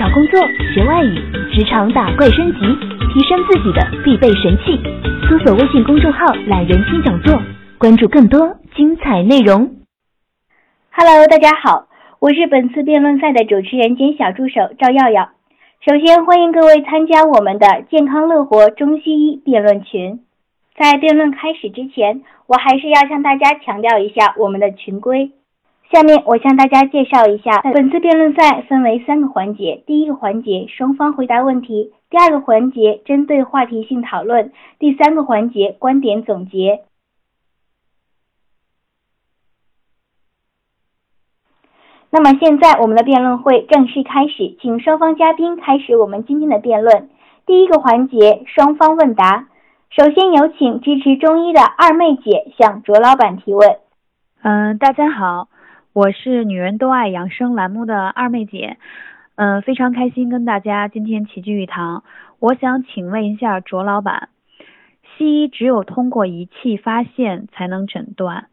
[0.00, 0.40] 找工作、
[0.72, 1.14] 学外语、
[1.52, 2.60] 职场打怪升级、
[3.12, 4.80] 提升自己的必备神器。
[5.28, 7.38] 搜索微信公众号“懒人听讲座”，
[7.76, 9.76] 关注更多精彩内容。
[10.90, 11.86] Hello，大家好，
[12.18, 15.32] 我是本次辩论赛的主持人兼小助手赵耀耀。
[15.84, 20.20] 首先欢迎各位参加我们的健康乐活中西医辩论群。
[20.78, 25.32] 在辩论开始之前，我还是要向大家强调一下我们的群规。
[25.90, 29.82] 下面我向大家介绍一下，本次辩论赛分为三个环节。
[29.88, 36.84] 第一个环节，双方回答问题；第二个环节，针对话题性讨论；第三个环节，观点总结。
[42.10, 47.10] 那么现在我们的辩论会正式开始，请双方嘉宾开始我们今天的辩论。
[47.46, 49.48] 第一个环节，双方问答。
[49.90, 53.78] 首先有请支持中医的二妹姐向卓老板提问。
[54.42, 55.48] 嗯，大家好。
[55.92, 58.76] 我是女人都爱养生栏目的二妹姐，
[59.34, 62.04] 嗯，非常开心跟大家今天齐聚一堂。
[62.38, 64.28] 我想请问一下卓老板，
[65.02, 68.46] 西医只有通过仪器发现才能诊断，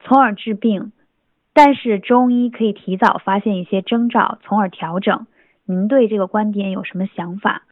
[0.00, 0.90] 从而治病，
[1.54, 5.28] 但是中医可以提早发现一些征兆，从而调整。
[5.66, 7.62] 您对这个观点有什么想法？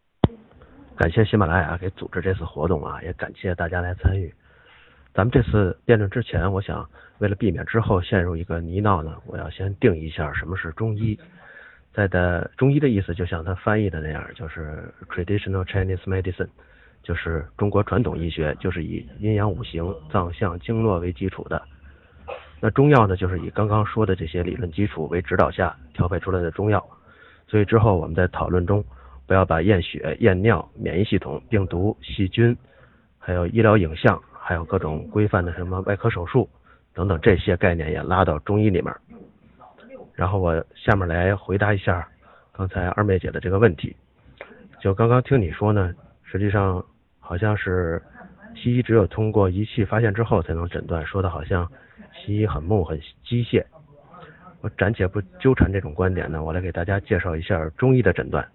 [0.96, 4.32] 感谢喜马拉雅给组织这次活动啊，也感谢大家来参与。
[5.18, 6.88] 咱们这次辩论之前，我想
[7.18, 11.18] 为了避免之后陷入一个泥淖呢，我要先定义一下什么是中医。
[11.92, 16.46] 在的中医的意思，就像他翻译的那样，就是 traditional Chinese medicine，
[17.02, 21.60] 就是中国传统医学，就是以阴阳五行、脏象、经络为基础的。
[22.60, 26.88] 那中药呢，就是以刚刚说的这些理论基础为指导下调配出来的中药。
[27.48, 28.84] 所以之后我们在讨论中，
[29.26, 32.56] 不要把验血、验尿、免疫系统、病毒、细菌，
[33.18, 34.22] 还有医疗影像。
[34.48, 36.48] 还有各种规范的什么外科手术
[36.94, 38.90] 等等这些概念也拉到中医里面。
[40.14, 42.08] 然后我下面来回答一下
[42.50, 43.94] 刚才二妹姐的这个问题。
[44.80, 46.82] 就刚刚听你说呢，实际上
[47.20, 48.02] 好像是
[48.56, 51.70] 西医只有通过仪器发现之后才能诊断，说的好像
[52.14, 53.62] 西医很木很机械。
[54.62, 58.48] 我暂且不纠缠这种观点呢，我来给大家介绍一下中医的诊断。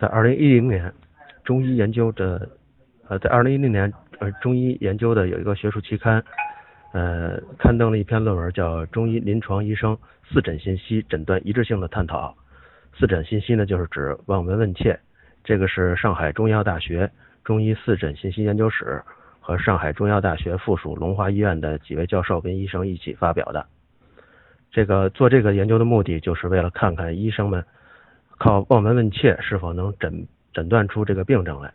[0.00, 0.92] 在二零一零年，
[1.44, 2.48] 中医研究的
[3.06, 3.92] 呃，在二零一零年。
[4.18, 6.22] 呃，中医研究的有一个学术期刊，
[6.92, 9.96] 呃，刊登了一篇论文，叫《中医临床医生
[10.30, 12.36] 四诊信息诊断一致性的探讨》。
[12.98, 14.98] 四诊信息呢，就是指望闻问切，
[15.42, 17.10] 这个是上海中医药大学
[17.42, 19.02] 中医四诊信息研究室
[19.40, 23.66] 和上海中医药大学附属龙华医院的几位教授跟医生一起发表的。
[24.70, 27.64] 这个做这个研究的目的，就是为了看看医生们
[28.38, 31.72] 靠望闻问切是否能诊诊断出这个病症来。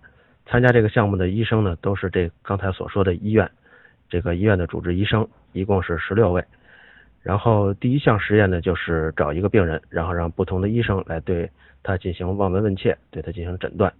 [0.49, 3.49] 参加这个项目的医生呢，都是这刚才所说的医院，
[4.09, 6.43] 这个医院的主治医生，一共是十六位。
[7.21, 11.49] 然后第一项实验呢，就是找一个病人，然后让不同的医生来对
[11.83, 13.91] 他进行望闻问切，对他进行诊断。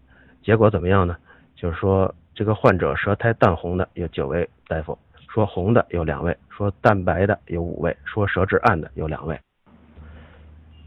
[0.42, 1.18] 结果怎么样呢？
[1.56, 4.98] 就是说这个患者舌苔淡红的有九位大夫，
[5.28, 9.38] 说红的有两位，说淡白的有五位，说舌质暗的有两位。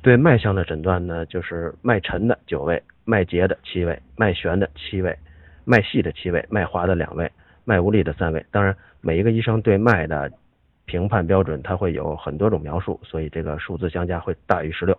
[0.01, 5.15] 对脉象的诊断呢，就是脉沉的九位，脉结的七位，脉弦的七位。
[5.71, 7.31] 脉细的七位，脉滑的两位，
[7.65, 8.45] 脉无力的三位。
[8.51, 10.29] 当然，每一个医生对脉的
[10.85, 14.99] 评判标准，他会有很多种描述，所以这个数字相加会大于十六。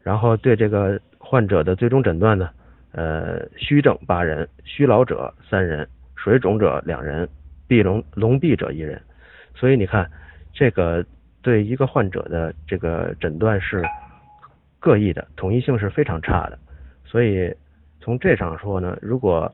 [0.00, 2.50] 然后对这个患者的最终诊断呢，
[2.92, 7.28] 呃，虚症八人，虚劳者三人，水肿者两人，
[7.66, 9.02] 闭龙龙闭者一人。
[9.56, 10.08] 所以你看，
[10.52, 11.04] 这个
[11.42, 13.82] 对一个患者的这个诊断是
[14.78, 16.56] 各异的，统一性是非常差的。
[17.04, 17.52] 所以
[18.00, 19.52] 从这上说呢，如果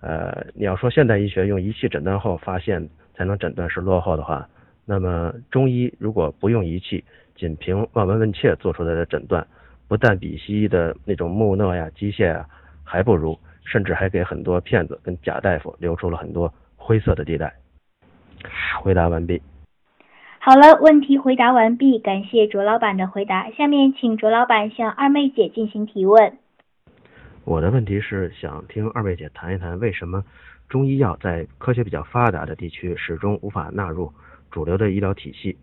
[0.00, 4.48] 呃，你要说现代医学用仪器诊断后发现才能诊断是落后的话，
[4.86, 7.02] 那么中医如果不用仪器，
[7.34, 9.46] 仅凭望闻问切做出来的诊断，
[9.88, 12.46] 不但比西医的那种木讷呀、机械啊
[12.84, 17.52] 还不如，甚至还给很多骗子跟假大夫留出了很多灰色的地带。
[18.80, 19.42] 回答完毕。
[20.38, 23.50] 好了，问题回答完毕，感谢卓老板的回答。
[23.50, 26.38] 下面请卓老板向二妹姐进行提问。
[27.48, 30.22] 我的问题是想听二位姐谈一谈，为什么
[30.68, 34.12] 中医药在科学比较发达的地区始终无法纳入
[34.50, 35.56] 主流的医疗体系？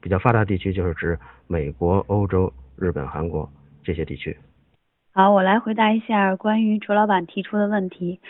[0.00, 1.18] 比较发达地区就是指
[1.48, 3.50] 美国、欧洲、日本、韩国
[3.82, 4.36] 这些地区。
[5.12, 8.20] 好，我来回答一下关于卓老板提出的问题。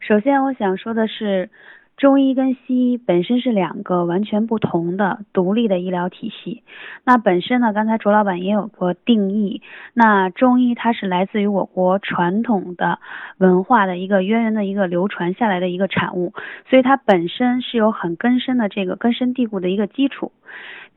[0.00, 1.50] 首先，我想说的是。
[1.96, 6.62] 中医跟西医本身是两个完全不同的独立的医疗体系。
[7.04, 9.62] 那本身呢，刚才卓老板也有过定义。
[9.94, 12.98] 那中医它是来自于我国传统的
[13.38, 16.34] 文化的一个渊源的一个流传下来的一个产物，
[16.68, 20.32] 所以它本身是有很根深的这个根深蒂固的一个基础。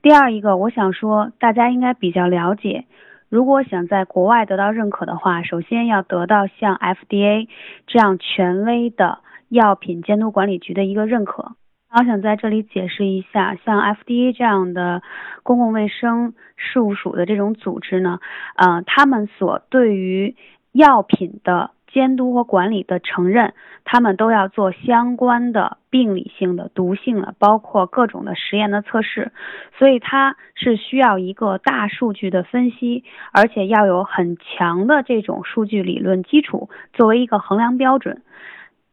[0.02, 2.86] 第二一个，我想说大家应该比较了解
[3.30, 7.48] 如果想在国外得到认可的话，首先要得到像 FDA
[7.88, 9.20] 这样权威的
[9.50, 11.56] 药品监督管理局的一个认可。
[11.92, 15.02] 我想在这里解释一下，像 FDA 这样的
[15.42, 18.20] 公共卫生事务署的这种组织呢，
[18.56, 20.36] 呃，他们所对于
[20.72, 23.56] 药品的监督和管理的承认，
[23.86, 29.32] 他们都要做相关的病理性的、毒性的，包括各种的实验的测试，
[29.80, 33.04] 所以它是需要一个大数据的分析，
[33.34, 38.22] 而且要有很强的这种数据理论基础作为一个衡量标准。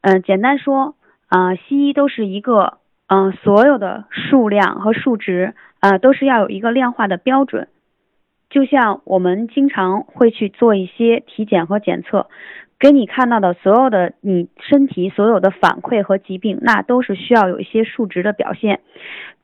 [0.06, 0.94] 嗯，简单说，
[1.26, 2.78] 啊，西医都是一个。
[3.08, 7.68] 嗯，所有的数量和数值啊，都是要有一个量化的标准。
[8.50, 12.26] 就像我们经常会去做一些体检和检测，
[12.80, 18.80] 给你看到的所有的你身体所有的反馈和疾病，那都是需要有一些数值的表现。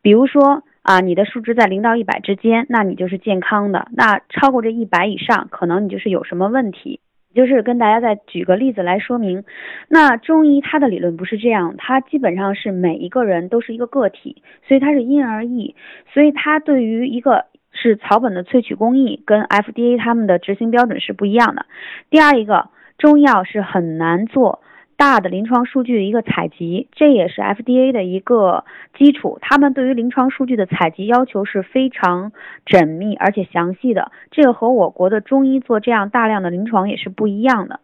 [0.01, 6.99] 比如说啊，你的数值在零到一百之间，那你就是健康的；那超过这一百以上，可能你就是有什么问题。
[7.35, 9.45] 就是跟大家再举个例子来说明，
[9.89, 15.75] 那中医它的理论不是这样，它基本上是每一个人都是一个个体，所以它是因人而异，
[16.13, 21.67] 所以它对于一个是草本的萃取工艺跟 FDA 他们的执行标准是不一样的。
[22.11, 22.69] 第二一个，
[22.99, 24.61] 中药是很难做。
[24.97, 28.65] 大的临床数据的一个采集，这也是 FDA 的一个
[28.97, 29.39] 基础。
[29.41, 32.33] 他们对于临床数据的采集要求是非常
[32.67, 37.81] 缜密而且详细的，这个和我国的中医做这样大量的临床也是不一样的。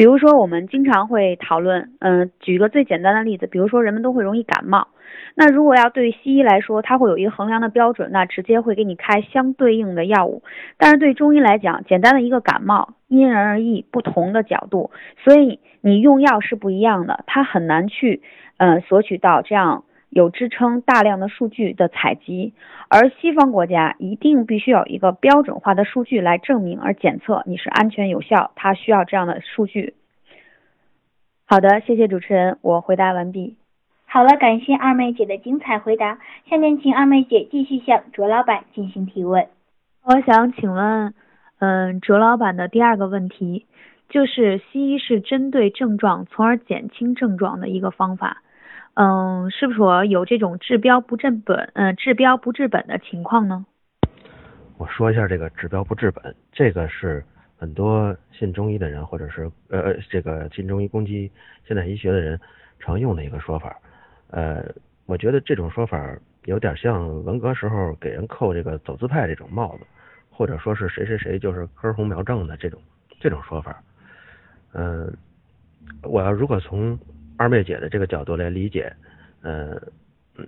[0.00, 4.88] 比如说，我们经常会讨论，嗯，举一个最简单的例子，比如说人们都会容易感冒。
[5.34, 10.42] 那如果要对西医来说，它会有一个衡量的标准，那直接会给你开相对应的药物。
[10.78, 14.90] 但是对中医来讲，简单的一个感冒，因人而异，不同的角度，
[15.22, 18.22] 所以你用药是不一样的，它很难去，
[18.56, 22.52] 呃，索取到这样有支撑大量的数据的采集。
[22.88, 29.94] 而西方国家一定必须有一个标准化的数据来证明而检测你是安全有效，它需要这样的数据。
[31.46, 33.56] 好的，谢谢主持人，我回答完毕。
[34.06, 36.18] 好了，感谢二妹姐的精彩回答。
[36.48, 39.46] 下面请二妹姐继续向卓老板进行提问。
[40.02, 41.14] 我想请问，
[41.60, 43.66] 嗯，卓老板的第二个问题
[44.08, 48.42] 就是西医是针对症状，从而减轻症状的一个方法。
[48.94, 53.64] 嗯，是不是说有这种治标不治本，嗯，治标不治本的情况呢？
[54.76, 57.24] 我说一下这个治标不治本，这个是
[57.56, 61.30] 很多信中医的人，或者是呃这个信中医攻击
[61.66, 62.38] 现代医学的人
[62.78, 63.78] 常用的一个说法。
[64.30, 64.64] 呃，
[65.06, 69.86] 我觉得这种说法有点像文革时候给人扣这个走资派这种帽子，
[70.30, 72.80] 或者说是谁谁谁就是根红苗正的这种
[73.20, 73.82] 这种说法。
[74.72, 75.14] 嗯，
[76.02, 76.98] 我要如果从
[77.40, 78.92] 二妹姐的这个角度来理解，
[79.40, 79.72] 嗯
[80.36, 80.46] 嗯，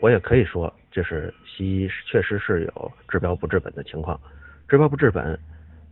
[0.00, 4.20] 我也可以说，就是西医确实是有治标不治本的情况。
[4.68, 5.38] 治标不治本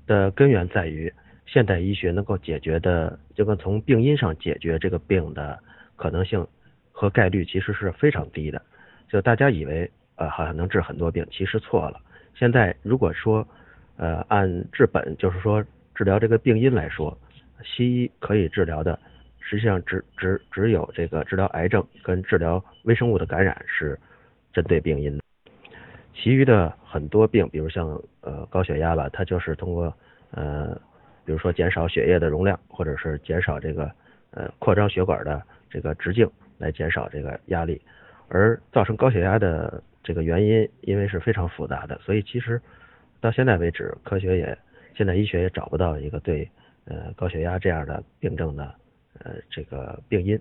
[0.05, 1.12] 的根源在于
[1.46, 5.56] 现代医学能够解决的，就跟从病因上解决这个病的
[5.94, 6.44] 可能性。
[6.97, 8.62] 和概率其实是非常低的，
[9.08, 12.00] 就大家以为呃好像能治很多病，其实错了。
[12.37, 13.44] 现在如果说
[13.97, 15.61] 呃按治本，就是说
[15.93, 17.19] 治疗这个病因来说，
[17.64, 18.97] 西医可以治疗的，
[19.44, 23.99] 实际上只只只有这个治疗癌症跟治疗微生物的感染是
[24.52, 25.23] 针对病因的，
[26.14, 27.87] 其余的很多病，比如像
[28.23, 29.94] 呃高血压吧，它就是通过
[30.31, 30.75] 呃
[31.25, 33.90] 比如说减少血液的容量，或者是减少这个
[34.30, 36.28] 呃扩张血管的这个直径。
[36.57, 37.83] 来减少这个压力，
[38.28, 42.62] 而造成高血压的这个原因，因为是非常复杂的，所以其实
[43.21, 44.57] 到现在为止，科学也
[44.95, 46.49] 现在医学也找不到一个对
[46.85, 48.73] 呃高血压这样的病症的
[49.21, 50.40] 呃这个病因。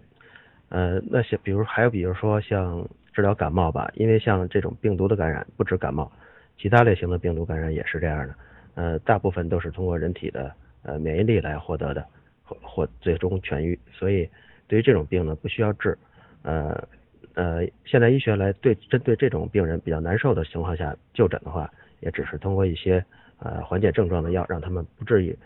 [0.69, 6.11] 呃，那些比如还有比如说像治疗感冒吧，因为像这种病毒的感染不止感冒，
[6.57, 8.35] 其他类型的病毒感染也是这样的，
[8.75, 10.51] 呃，大部分都是通过人体的
[10.81, 12.05] 呃免疫力来获得的，
[12.43, 14.29] 或或最终痊愈，所以。
[14.65, 15.95] 对于这种病呢，不需要治，
[16.41, 16.87] 呃
[17.35, 23.03] 呃，现代医学来对针对这种病人比较难受的情况下就诊的话，也只是通过一些
[23.39, 25.37] 呃缓解症状的药，让他们不至于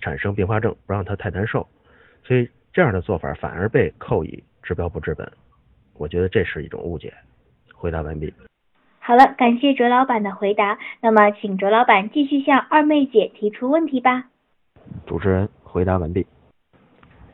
[0.00, 1.66] 产生并发症，不让他太难受。
[2.22, 5.30] 所以这样的做法反而被扣以治标不治本，
[5.94, 7.12] 我觉得这是一种误解。
[7.74, 8.32] 回答完毕。
[8.98, 10.78] 好了，感谢卓老板的回答。
[11.00, 14.24] 那么，请卓老板继续向二妹姐提出问题吧。
[15.06, 16.26] 主持人回答完毕。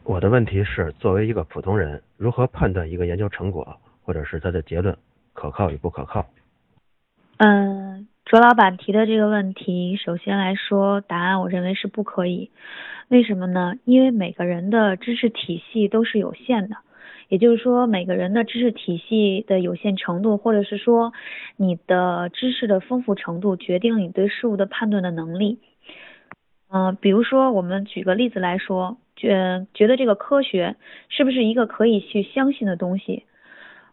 [0.04, 4.96] 我的问题是，作为一个普通人，如何判断一个研究成果或者是它的结论
[5.34, 6.24] 可靠与不可靠？
[7.38, 12.50] 嗯，卓老板提的这个问题，首先来说，答案我认为是不可以。
[13.08, 13.74] 为什么呢？
[13.84, 16.76] 因为每个人的知识体系都是有限的，
[17.28, 21.12] 也就是说，每个人的知识体系的有限程度，或者是说
[21.56, 25.60] 你的知识的丰富程度，决定了你对事物的判断的能力。
[26.68, 30.74] 嗯，比如说，我们举个例子来说，觉觉得这个科学
[31.08, 33.22] 是不是一个可以去相信的东西？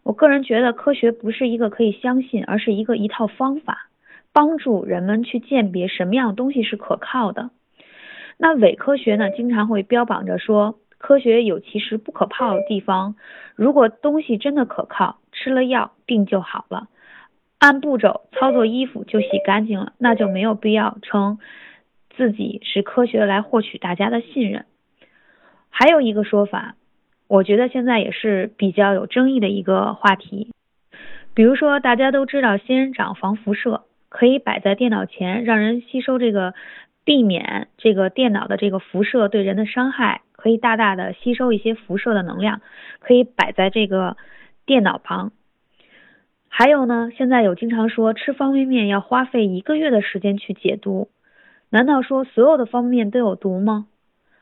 [0.02, 3.88] 我个人觉得，科学不是一个可以相信，而是一个一套方法，
[4.32, 7.50] 帮助人们去鉴别什么样东西是可靠的。
[8.36, 10.78] 那伪科学呢，经常会标榜着说。
[10.96, 13.14] 科学有其实不可靠的地方，
[13.56, 16.88] 如果东西真的可靠，吃了药病就好了，
[17.58, 21.38] 按步骤操作衣服就洗干净了，那就没有必要称
[22.16, 24.64] 自己是科学来获取大家的信任。
[25.68, 26.74] 还有一个说法，
[27.28, 30.52] 我觉得现在也是比较有争议的一个话题，
[31.34, 36.54] 比如说大家都知道仙人掌防辐射，可以摆在电脑前让人吸收这个，
[37.04, 40.22] 避免这个电脑的这个辐射对人的伤害。
[40.36, 42.60] 可以大大的吸收一些辐射的能量，
[43.00, 44.18] 可以摆在这个
[44.66, 45.32] 电脑旁。
[46.50, 51.08] 还有呢，现在有经常说吃方便面要花费一个月的时间去解毒，
[51.70, 53.86] 难道说所有的方便面都有毒吗？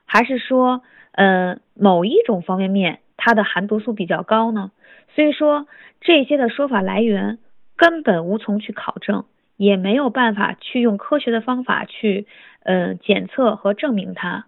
[0.05, 4.73] 还是说，呃，某一种方便面它的含毒素比较高呢？
[5.15, 5.69] 所以说
[6.01, 7.39] 这些的说法来源
[7.77, 9.25] 根本无从去考证，
[9.63, 12.27] 也没有办法去用科学的方法去，
[12.65, 14.47] 呃，检测和证明它。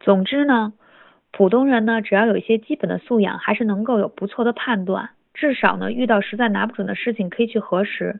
[0.00, 0.72] 总之呢，
[1.30, 5.10] 普通人呢，只要有一些基本的素养，还是能够有不错的判断。
[5.32, 8.18] 至少呢，遇到实在拿不准的事情，可以去核实。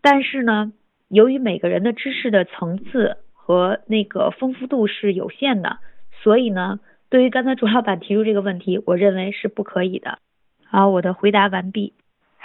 [0.00, 0.72] 但是呢，
[1.08, 5.78] 由于每个人的知识的层次和那个丰富度是有限的，
[6.22, 6.78] 所以呢，
[7.10, 10.18] 对于刚才朱老板提出这个问题，我认为是不可以的。
[10.64, 11.94] 好，我的回答完毕。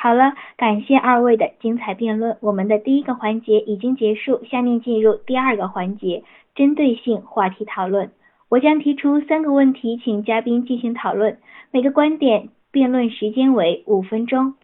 [0.04, 2.36] 好了，感谢二位的精彩辩论。
[2.42, 8.12] 我们的第一个环节已经结束，下面进入第二个环节，针对性话题讨论。
[8.50, 11.38] 我将提出三个问题，请嘉宾进行讨论。
[11.72, 14.56] 每个观点辩论时间为五分钟。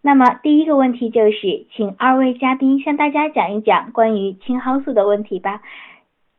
[0.00, 5.60] 那么第一个问题就是，请二位嘉宾向大家讲一讲关于青蒿素的问题吧。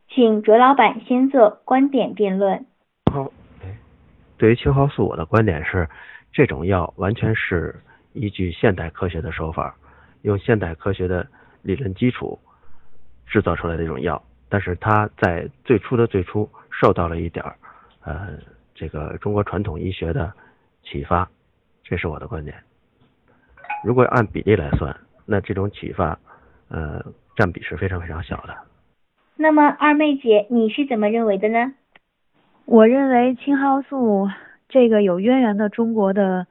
[0.07, 2.65] 请卓老板先做观点辩论。
[3.11, 3.29] 好，
[4.37, 5.89] 对于青蒿素，我的观点是，
[6.35, 7.73] 这种药完全是
[8.11, 9.73] 依据现代科学的手法，
[10.23, 11.25] 用现代科学的
[11.61, 12.37] 理论基础
[13.25, 14.21] 制造出来的一种药。
[14.49, 17.55] 但是它在最初的最初受到了一点儿，
[18.03, 18.37] 呃，
[18.73, 20.29] 这个中国传统医学的
[20.83, 21.25] 启发，
[21.85, 22.53] 这是我的观点。
[23.85, 24.93] 如果按比例来算，
[25.25, 26.19] 那这种启发，
[26.67, 27.01] 呃，
[27.37, 28.53] 占比是非常非常小的。
[29.37, 31.73] 那么二妹姐，你是怎么认为的呢？
[32.65, 34.27] 我认为青蒿素
[34.67, 36.47] 这个有渊源的中国的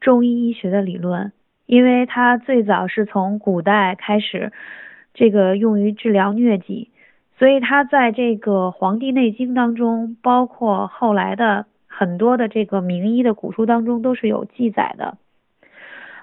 [0.00, 1.32] 中医医学的理论，
[1.66, 4.52] 因为它最早是从古代开始，
[5.14, 6.90] 这个用于治疗疟疾。
[7.38, 15.18] 所以它在这个《黄帝内经》当中，包括后来的很多的这个名医的古书当中都是有记载的，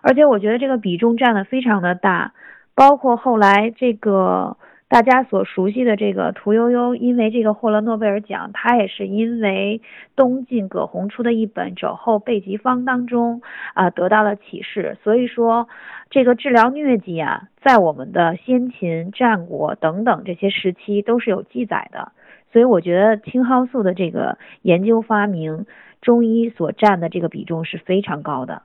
[0.02, 2.34] 而且我觉得这个比重占的非常的大，
[2.74, 4.58] 包括后来这个。
[4.93, 9.81] 大家所熟悉的这个屠呦呦，因为这个获了诺贝尔奖，她也是因为
[10.15, 13.41] 东晋葛洪出的一本《肘后备急方》当中
[13.73, 14.95] 啊得到了启示。
[15.03, 15.67] 所以说，
[16.12, 22.12] 这个治疗疟疾啊，在我们的先秦、战国等等这些时期都是有记载的。
[22.51, 25.65] 所以我觉得青蒿素的这个研究发明，
[26.01, 28.62] 中医所占的这个比重是非常高的。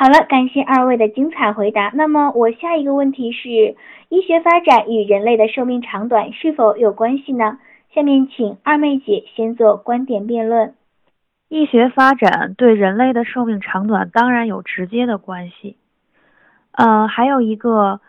[0.00, 1.90] 好了，感谢二位的精彩回答。
[1.94, 3.76] 那么我下一个问题是，
[4.08, 7.58] 医学发展与人类的寿命长短是否有关系呢？
[7.94, 10.72] 下面请二妹姐先做观点辩论。
[11.50, 15.76] 医学发展对人类的寿命长短当然有直接的关系。
[16.72, 18.00] 呃，还有一个，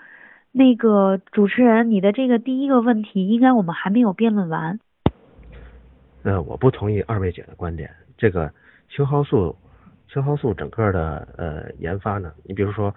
[0.53, 4.79] 那个主持人，你的这个第一个问题，应该我们还没有辩论完。
[6.23, 7.89] 呃，我不同意二位姐的观点。
[8.17, 8.49] 这个
[8.89, 9.53] 青蒿素。
[10.11, 12.93] 青蒿素整个的呃研发呢，你比如说，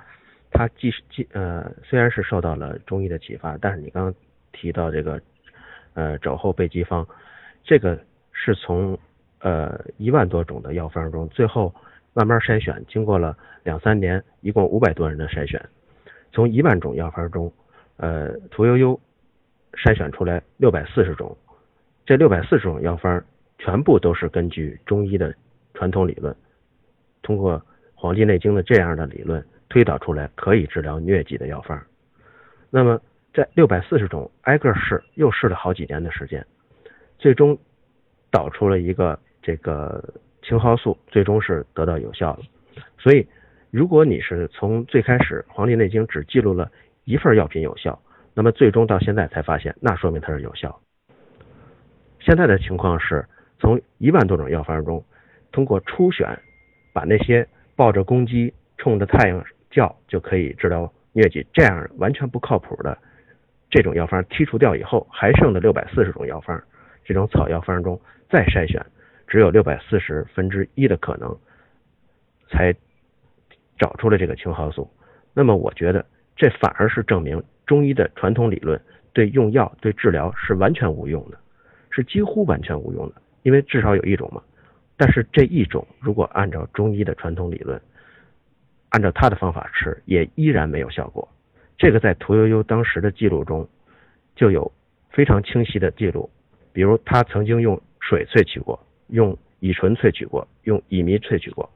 [0.50, 4.14] 它既是既呃虽然是受到了中医的启发，但是你刚刚
[4.52, 5.20] 提到这个
[5.92, 7.06] 呃肘后备急方，
[7.62, 7.96] 这个
[8.32, 8.98] 是从
[9.38, 11.72] 呃一万多种的药方中，最后
[12.14, 15.64] 慢慢筛选，经过了两三年，一共五百多人的筛选，
[16.32, 17.52] 从一万种药方中，
[17.98, 19.00] 呃屠呦呦
[19.74, 21.36] 筛选出来六百四十种，
[22.04, 23.22] 这六百四十种药方
[23.58, 25.32] 全部都是根据中医的
[25.74, 26.34] 传统理论。
[27.24, 27.58] 通过
[27.94, 31.82] 《黄帝内经》的这样的理论推导出来可以治疗疟疾的药方，
[32.70, 33.00] 那么
[33.32, 36.46] 在六百四十种挨个试，又试了好几年的时间，
[37.18, 37.58] 最终
[38.30, 40.04] 导出了一个这个
[40.42, 42.42] 青蒿素，最终是得到有效的。
[42.98, 43.26] 所以，
[43.70, 46.70] 如果你是从最开始《黄帝内经》只记录了
[47.04, 47.98] 一份药品有效，
[48.34, 50.78] 那么最终到现在才发现，那说明它是有效。
[52.20, 53.26] 现在的情况是
[53.58, 55.02] 从一万多种药方中。
[55.52, 56.36] 通过初选
[56.94, 57.46] 把那些
[57.76, 62.96] 抱着公鸡冲着太阳叫就可以治疗疟疾这样完全不靠谱的
[63.68, 66.62] 这种药方剔除掉以后，还剩的六百四十种药方，
[67.04, 68.80] 这种草药方中再筛选，
[69.26, 71.36] 只有六百四十分之一的可能
[72.48, 72.72] 才
[73.76, 74.88] 找出了这个青蒿素。
[75.34, 78.80] 那么我觉得这反而是证明中医的传统理论
[79.12, 81.38] 对用药对治疗是完全无用的，
[81.90, 84.40] 是几乎完全无用的，因为至少有一种嘛。
[84.96, 87.80] 但是这一种如果按照中医的传统理论，
[88.90, 91.28] 按照他的方法吃，也依然没有效果。
[91.76, 93.68] 这个在屠呦呦当时的记录中
[94.36, 94.70] 就有
[95.10, 96.30] 非常清晰的记录，
[96.72, 101.68] 比如他曾经用水萃取过，用乙醇萃取过，用乙醚萃取过，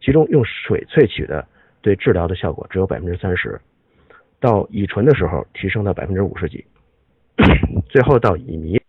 [0.00, 1.46] 其中用水萃取的。
[1.80, 3.58] 对治疗的效果只有百分之三十，
[4.40, 6.66] 到乙醇的时候提升到百分之五十几，
[7.88, 8.82] 最后到乙醚，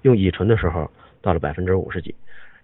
[0.00, 2.14] 用乙醇的时候到了百分之五十几，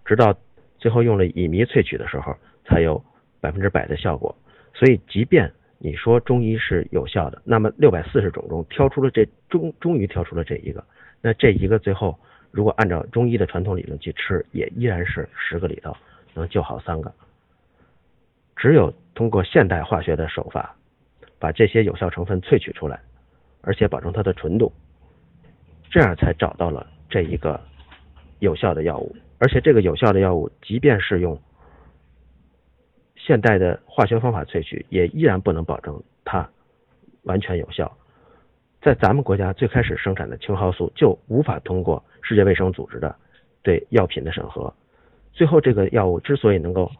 [0.09, 0.35] 直到
[0.79, 2.35] 最后用了乙醚萃取的时候
[2.65, 2.99] 才有
[3.39, 4.35] 百分之百的效果。
[4.73, 10.83] 所以，即便你说中医是有效的，那么六百四十种中挑出了这终终于挑出了这一个，
[11.21, 12.17] 那这一个最后
[12.49, 15.95] 如果按照中医的传统理论去吃，也依然是十个里头
[16.33, 17.13] 能救好三个。
[18.55, 20.75] 只有通过现代化学的手法，
[21.37, 22.99] 把这些有效成分萃取出来，
[23.61, 24.73] 而且保证它的纯度，
[25.91, 27.61] 这样才找到了这一个
[28.39, 29.15] 有效的药物。
[29.39, 31.41] 而且这个有效的药物，即便是用
[33.15, 36.49] 现代的化学方法萃取，也依然不能保证它
[37.23, 37.95] 完全有效。
[38.81, 43.15] 在咱们国家最开始生产的青蒿素，就无法通过世界卫生组织的
[43.61, 44.73] 对药品的审核。
[45.33, 46.91] 最后，这个药物之所以能够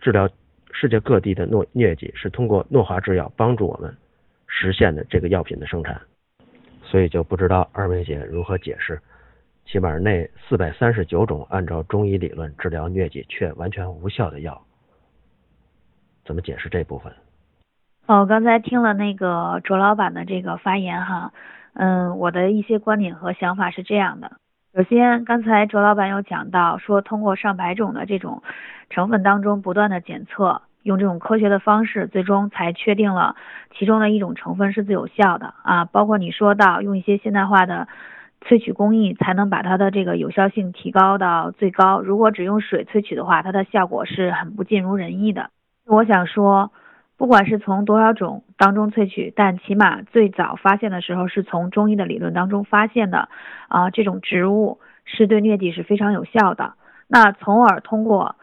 [0.00, 0.28] 治疗，
[0.72, 3.94] 世界各地的诺疟疾是通过诺华制药帮助我们
[4.46, 6.00] 实现的这个药品的生产，
[6.82, 9.00] 所以就不知道二位姐如何解释，
[9.66, 14.62] 起码那四百三十九种按照中医理论治疗疟疾却完全无效的药，
[16.24, 17.12] 怎么解释这部分？
[18.06, 21.32] 哦，刚才听了那个卓老板的这个发言哈，
[21.74, 24.36] 嗯，我的一些观点和想法是这样的。
[24.72, 28.44] 首先，刚才卓老板有讲到说，通过上百种的这种
[28.88, 33.34] 成分当中不断的检测，用这种科学的方式，最终才确定了
[33.76, 35.86] 其中的一种成分是最有效的啊。
[35.86, 37.88] 包括你说到用一些现代化的
[38.48, 42.00] 萃取工艺，才能把它的这个有效性提高到最高。
[42.00, 45.50] 如果只用水萃取的话，它的效果是很不尽如人意的。
[45.86, 46.72] 我想说。
[47.18, 53.30] 不管是从多少种当中萃取，但起码最早发现的时候是从中医的理论当中发现的
[53.68, 56.74] 啊，这种植物是对疟疾是非常有效的。
[57.08, 58.36] 那从而通过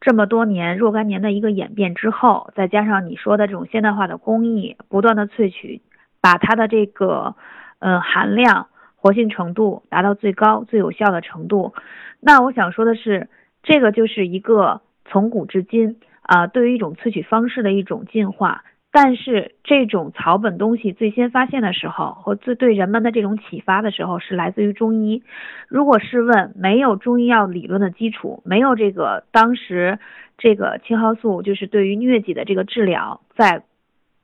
[0.00, 5.82] 这么多年若干年的一个演变之后，再加上你说的这种现代化的工艺，不断的萃取，
[6.20, 7.34] 把它的这个
[7.80, 8.68] 嗯含量、
[9.00, 11.72] 活性程度达到最高、最有效的程度。
[12.20, 13.28] 那我想说的是，
[13.62, 15.96] 这个就是一个从古至今。
[16.22, 25.24] 啊，对于一种萃取方式的一种进化，但是这种草本东西最先发现的时候和最对人们的这种启发的时候是来自于中医。
[25.66, 29.98] 如果试问没有中医药理论的基础，没有这个当时
[30.38, 33.64] 这个青蒿素就是对于疟疾的这个治疗，在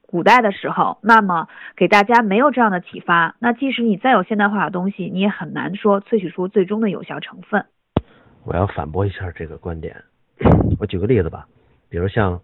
[0.06, 7.66] 古代的时候，那么给大家没有这样的启发，那即使你再有现代化的东西，你也很难说萃取出最终的有效成分。
[8.44, 10.04] 我要反驳一下这个观点，
[10.78, 11.46] 我举个例子吧。
[11.88, 12.40] 比如像，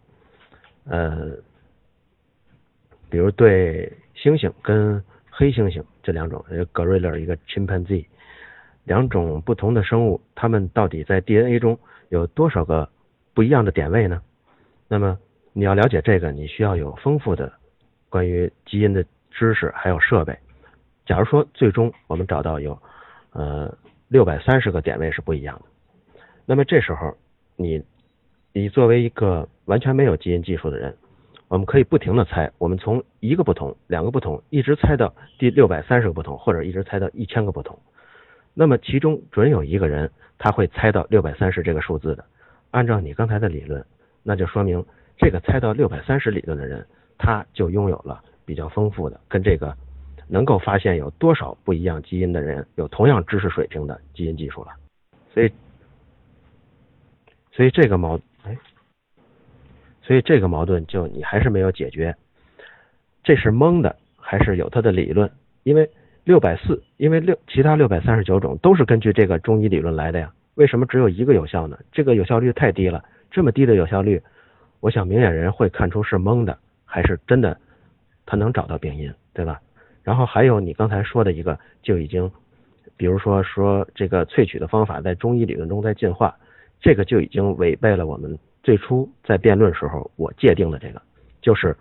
[0.84, 1.30] 呃，
[3.08, 8.06] 比如对猩猩跟黑猩猩这两种，一个 gorilla 一个 chimpanzee，
[8.84, 12.88] 两种不同的生物，它们到底在 DNA 中有多少个
[13.34, 14.20] 不一样的点位呢？
[14.88, 15.18] 那么
[15.52, 17.52] 你要了解这个，你需要有丰富的
[18.08, 20.38] 关于基因的知识还有设备。
[21.06, 22.78] 假如说最终我们找到有
[23.32, 23.76] 呃
[24.08, 27.16] 六百三十个点位是不一样的，那么这时候
[27.56, 27.82] 你。
[28.54, 30.94] 你作为一个完全没有基因技术的人，
[31.48, 37.78] 我们可以不停的猜，我们从一个不同、两个不同，一直猜到第六百三十个不同，或者一直猜到一千个不同。
[38.52, 42.22] 那么其中准有一个人他会猜到六百三十这个数字的。
[42.72, 43.82] 按照你刚才的理论，
[44.22, 44.84] 那就说明
[45.16, 46.86] 这个猜到六百三十理论的人，
[47.18, 49.76] 他就拥有了比较丰富的跟这个
[50.28, 54.70] 能够发现有多少不一样基因的人有同样知识水平的基因技术了。
[55.32, 55.50] 所以，
[57.50, 58.18] 所以这个矛。
[58.44, 58.58] 哎，
[60.02, 62.12] 所以这个矛盾就你还是没有解决，
[63.22, 65.30] 这是蒙的还是有它的理论？
[65.62, 65.88] 因为
[66.24, 71.78] 六百四，因为六其他六百三十九种都是根据这个中医理论来的呀，为什么只有一个有效呢？
[71.92, 74.20] 这个有效率太低了，这么低的有效率，
[74.82, 77.56] 我想明眼人会看出是蒙的，还是真的
[78.26, 79.60] 他能找到病因，对吧？
[80.02, 82.28] 然后还有你刚才说的一个，就已经，
[82.96, 86.36] 比如说说这个萃取的方法在中医理论中在进化。
[86.80, 91.00] 这个就已经违背了我们最初在辩论时候我界定的这个，
[91.40, 91.76] 就是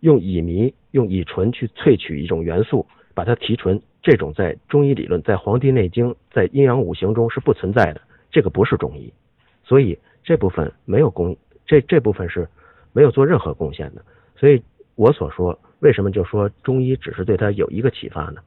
[0.00, 8.00] 用乙醚、用乙醇去萃取一种元素，把它提纯，这种在中医理论、在《黄帝内经》、在阴阳五行中是不存在的，
[8.30, 9.12] 这个不是中医，
[9.62, 11.36] 所以这部分没有贡，
[11.70, 12.48] 这这部分是
[12.92, 14.02] 没有做任何贡献的。
[14.34, 14.60] 所以
[14.96, 18.40] 我所说，为什么就说中医只是对他有一个启发呢？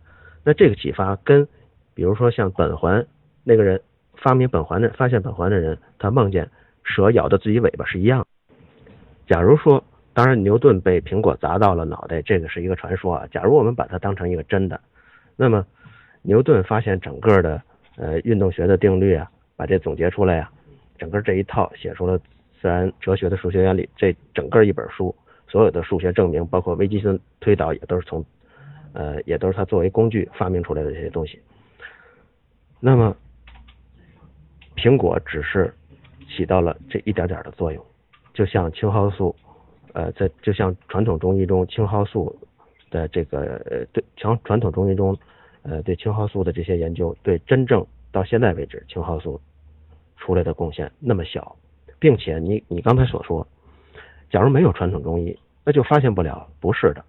[0.43, 1.47] 那这个启发跟，
[1.93, 3.07] 比如说像苯环
[3.45, 3.79] 那个人
[4.17, 6.49] 发明苯环的、发现苯环的人，他梦见
[6.83, 8.27] 蛇咬着自己尾巴是一样。
[9.25, 9.81] 假如说，
[10.13, 13.25] 当然牛顿被苹果砸到了脑袋，这个是一个传说啊。
[13.31, 14.77] 假如我们把它当成一个真的，
[15.37, 15.65] 那么
[16.23, 17.61] 牛顿发现整个的
[17.95, 20.51] 呃运动学的定律啊，把这总结出来呀，
[20.97, 22.19] 整个这一套写出了
[22.63, 25.13] 自然哲学的数学原理，这整个一本书
[25.49, 28.23] 所有的数学证明，包括微积分推导，也都是从。
[28.95, 31.39] 呃，也都是他作为工具发明出来的这些东西。
[32.79, 33.17] 那么，
[34.75, 35.73] 苹果只是
[36.29, 37.83] 起到了这一点点的作用，
[38.35, 39.35] 就像青蒿素，
[39.93, 42.37] 呃，在就像传统中医中青蒿素
[42.91, 45.17] 的这个呃对传传统中医中
[45.63, 49.41] 呃对青蒿素的这些研究，对真正到现在为止青蒿素
[50.17, 51.55] 出来的贡献那么小，
[52.03, 53.47] 并且你你刚才所说，
[54.29, 57.05] 假如没有传统中医，那就发现不了，不是的。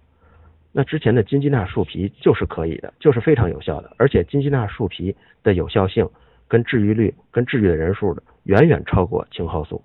[0.71, 6.09] 那之前的金鸡纳树皮就是可以的，就是非常有效的，而且金鸡纳树皮的有效性
[6.47, 9.83] 跟治愈率、跟治愈的人数的远远超过青蒿素。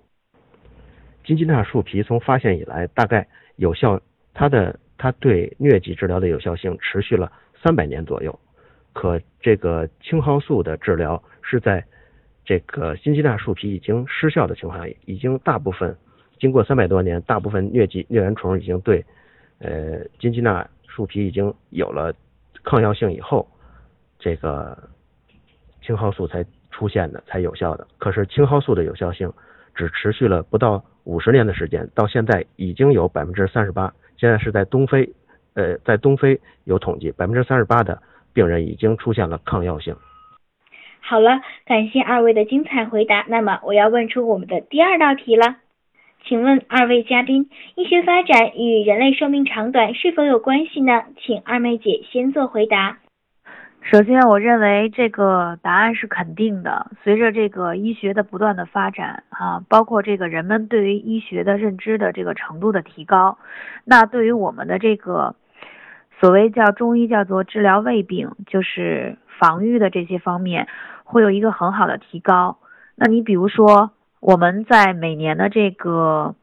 [1.25, 3.99] 金鸡纳树皮从发现以来，大概有效，
[4.33, 7.29] 它的它对疟疾治疗的有效性持续了
[7.61, 8.39] 三百年左右。
[8.93, 11.83] 可这个青蒿素的治疗是在
[12.51, 15.95] 这个金鸡纳树皮已经失效的情况下，已经大部分
[16.37, 19.05] 经过三百多年，大部分疟疾疟原虫已经对
[19.59, 22.13] 呃金鸡纳树皮已经有了
[22.61, 23.47] 抗药性以后，
[24.19, 24.77] 这个
[25.81, 27.87] 青蒿素才出现的，才有效的。
[27.97, 29.31] 可是青蒿素的有效性
[29.73, 33.93] 只持续了不到五十年的时间，到现在已经有百分之三十八。
[34.17, 35.09] 现在是在东非，
[35.53, 38.01] 呃，在东非有统计，百分之三十八的
[38.33, 39.95] 病人已经出现了抗药性。
[41.01, 43.25] 好了，感谢二位的精彩回答。
[43.27, 45.57] 那么我要问出我们的第二道题了。
[46.23, 51.03] 请问二位嘉宾，医学发展与人类寿命长短是否有关系呢？
[51.17, 52.99] 请二妹姐先做回答。
[53.81, 56.91] 首先，我认为这个答案是肯定的。
[57.03, 63.39] 随着这个医学的不断的发展，啊，包括这个人们对于医学的认知的这个程度的提高，
[63.83, 65.35] 那对于我们的这个
[66.19, 70.67] 所谓叫中医叫做治疗胃病，就是防御的这些方面，
[71.11, 72.57] 会有一个很好的提高。
[72.95, 73.91] 那你比如说。
[74.21, 76.35] 我们在每年的这个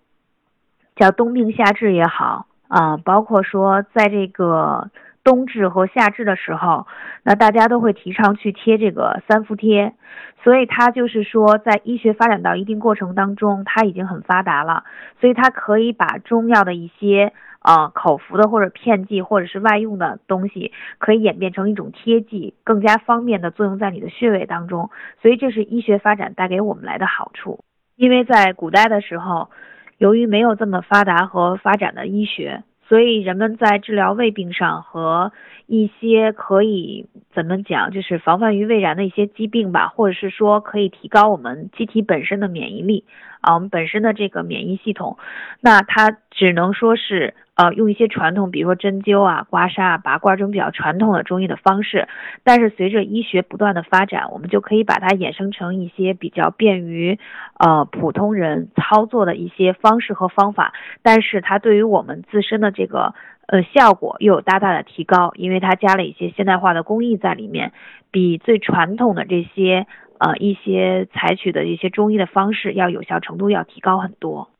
[0.96, 4.90] 叫冬病夏治也好啊，包括说在这个
[5.22, 6.88] 冬至和夏至的时候，
[7.22, 9.94] 那大家都会提倡去贴这个三伏贴，
[10.42, 14.82] 所以它就是说在医学发展到一定过程当中，它已经很发达了，
[15.20, 17.32] 所以它可以把中药的一些。
[17.68, 24.88] 啊，口服的或者片剂或者是外用的东西，可以演变成一种贴剂，更加方便的作用在你的穴位当中。
[25.20, 27.60] 所以这是医学发展带给我们来的好处。
[27.94, 29.50] 因为在古代的时候，
[29.98, 35.32] 由于没有这么发达和发展的医学，所以人们在治疗胃病上和
[35.66, 43.04] 一些可以怎么讲，就是防范于未然的一些疾病吧，或者是说可以提高我们机体本身的免疫力
[43.48, 45.16] 啊，我们本身的这个免疫系统，
[45.60, 47.34] 那它只能说是。
[47.58, 52.06] 呃，用一些传统，比如说针灸啊、刮痧啊、拔罐这种比较传统的中医的方式，
[52.44, 57.18] 但是随着医学不断的发展，我们就可以把它衍生成一些比较便于
[57.58, 63.12] 呃普通人操作的一些方式和方法，但是它对于我们自身的这个
[63.48, 67.72] 呃效果又有大大的提高，因为它加了一些现代化的工艺在里面，
[68.12, 74.50] 比最传统的这些呃一些采取的一些中医的方式要有效程度要提高很多。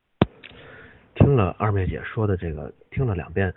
[1.15, 3.53] 听了二妹姐说的这个，听了两遍，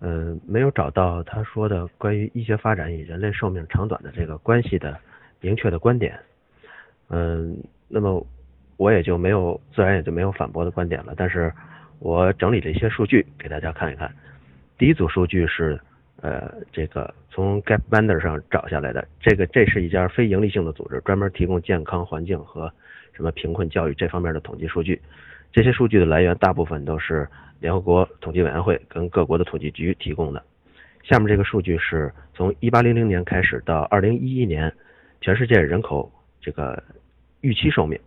[0.00, 4.96] 嗯，没有找到她说的关于医学发展与人类寿命长短的这个关系的
[5.40, 6.18] 明确的观点，
[7.08, 7.56] 嗯，
[7.88, 8.24] 那么
[8.76, 11.12] 我也就没有，自然也就没有反驳的观点了。
[11.16, 11.52] 但是
[11.98, 14.10] 我整理了一些数据给大家看一看。
[14.78, 15.78] 第一组数据是，
[16.22, 22.70] 呃，这个从 Gapminder 上找下来的，这个这是一家非盈利性的组织，专门提供健康环境和
[23.14, 25.00] 什么贫困教育这方面的统计数据。
[25.52, 27.26] 这些数据的来源大部分都是
[27.58, 30.42] 联合国统计委员会跟各国的统计局提供的。
[31.02, 34.72] 下面这个数据是从1800年开始到2011年，
[35.22, 36.82] 全世界人口这个
[37.40, 37.98] 预期寿命，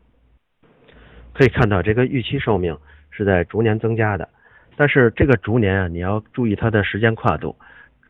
[1.33, 2.77] 可以看到这个预期寿命
[3.09, 4.29] 是在逐年增加的。
[4.77, 7.55] 但是这个逐年啊，你要注意它的时间跨度，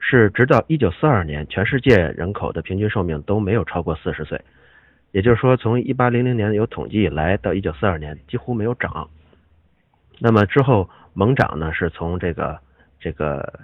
[0.06, 4.42] 是直到1942年，全世界人口的平均寿命都没有超过40岁。
[5.12, 9.10] 也就是说，从一八零零年有统计以来到一九四二年几乎没有涨。
[10.20, 12.60] 那么之后猛涨呢，是从这个
[13.00, 13.62] 这个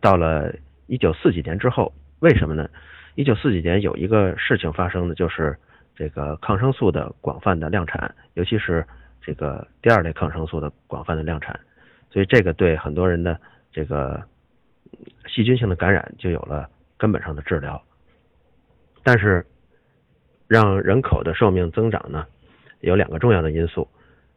[0.00, 0.54] 到了
[0.86, 2.68] 一九四几年之后，为什么呢？
[3.16, 5.58] 一九四几年有一个事情发生的，就是
[5.96, 8.86] 这个抗生素的广泛的量产，尤其是
[9.20, 11.58] 这个第二类抗生素的广泛的量产，
[12.10, 13.38] 所以这个对很多人的
[13.72, 14.22] 这个
[15.26, 17.82] 细菌性的感染就有了根本上的治疗。
[19.02, 19.44] 但是
[20.46, 22.26] 让人口的寿命增长呢，
[22.80, 23.88] 有两个重要的因素，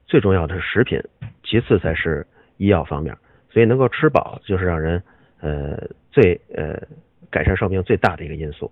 [0.07, 0.99] 最重要的是食品，
[1.43, 2.25] 其次才是
[2.57, 3.15] 医药方面。
[3.51, 5.01] 所以能够吃饱，就是让人
[5.39, 5.77] 呃
[6.11, 6.81] 最呃
[7.29, 8.71] 改善寿命最大的一个因素。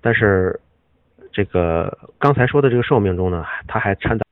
[0.00, 0.60] 但是
[1.32, 4.24] 这个刚才说的这个寿命中呢，它还掺杂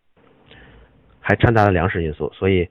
[1.20, 2.32] 还掺杂了粮食因素。
[2.32, 2.68] 所以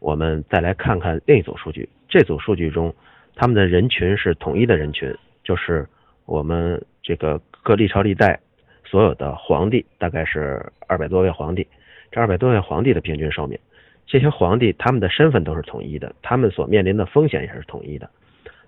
[0.00, 2.94] 我们再来看看另一组数据，这组数据中
[3.36, 5.86] 他们的人群是统一的人群，就是
[6.24, 8.40] 我们这个各历朝历代。
[8.88, 11.66] 所有的皇帝大概是二百多位皇帝，
[12.12, 13.58] 这二百多位皇帝的平均寿命，
[14.06, 18.08] 这些皇帝他们的身份都是统一的，他们所面临的风险也是统一的，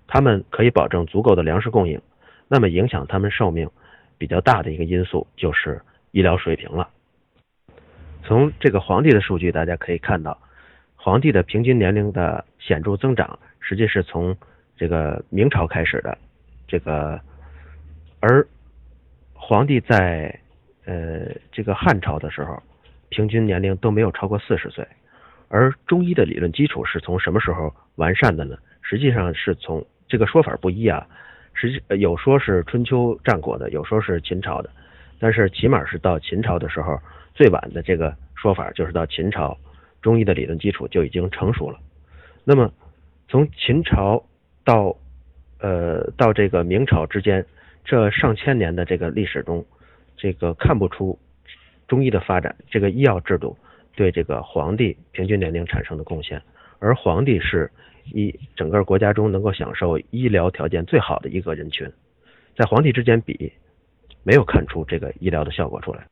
[0.07, 2.01] 他们可以保证足够的粮食供应，
[2.49, 3.69] 那么影响他们寿命
[4.17, 6.89] 比较大的一个因素就是医疗水平了。
[8.23, 10.37] 从这个皇帝的数据大家可以看到，
[10.97, 14.35] 皇帝的平均年龄的显著增长，实际是从
[14.79, 16.17] 这个明朝开始的，
[16.67, 17.19] 这个
[18.19, 18.47] 而。
[19.41, 20.37] 皇帝在
[20.85, 22.61] 呃这个汉朝的时候，
[23.09, 24.87] 平均年龄都没有超过四十岁，
[25.47, 28.55] 而中医的理论基础是从什么时候完善的呢？
[28.83, 31.07] 实际上是从这个说法不一啊，
[31.55, 34.69] 实际有说是春秋战国的，有说是秦朝的，
[35.19, 36.99] 但是起码是到秦朝的时候，
[37.33, 39.57] 最晚的这个说法就是到秦朝，
[39.99, 41.79] 中医的理论基础就已经成熟了。
[42.43, 42.71] 那么
[43.29, 44.23] 从秦朝
[44.69, 44.95] 到
[45.59, 47.43] 呃到这个明朝之间。
[47.85, 49.65] 这上千年的这个历史中，
[50.15, 51.17] 这个看不出
[51.87, 53.57] 中医的发展，这个医药制度
[53.95, 56.39] 对这个皇帝平均年龄产生的贡献，
[56.77, 57.71] 而皇帝是
[58.13, 61.91] 一整个国家中能够享受医疗条件最好的一个人群，
[62.55, 63.51] 在皇帝之间比，
[64.21, 66.05] 没有看出这个医疗的效果出来。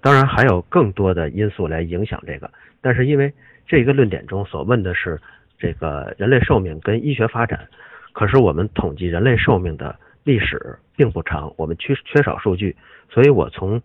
[0.00, 2.48] 当然还有更多的因素来影响这个，
[2.80, 3.32] 但是因为
[3.66, 5.20] 这一个论点中所问的是
[5.58, 7.68] 这个人类寿命跟医学发展，
[8.12, 9.96] 可是我们统计人类寿命的。
[10.24, 12.76] 历史并不长，我们缺缺少数据，
[13.10, 13.82] 所以我从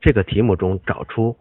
[0.00, 1.36] 这个题目中找出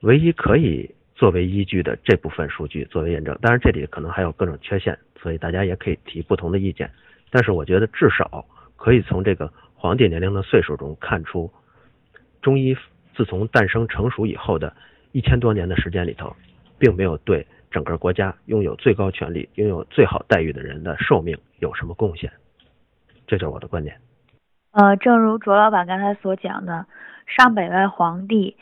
[0.00, 3.38] 唯一可以作为依据的这部分数据作为验证。
[3.40, 6.90] 当然，这里可能还有各种缺陷，所以大家也可以提不同的意见。
[7.30, 11.48] 但是，我觉得至少可以从这个皇帝年龄的岁数中看出，
[12.42, 12.76] 中医
[13.14, 14.74] 自从诞生成熟以后的
[15.12, 16.34] 一千多年的时间里头，
[16.76, 22.30] 并没有对整个国家拥有最高权力、拥有最好待遇的人的寿命有什么贡献。
[23.26, 23.96] 这就是我的观点。
[24.72, 26.86] 呃，正如卓老板刚才所讲的，
[27.26, 28.56] 上百位皇帝，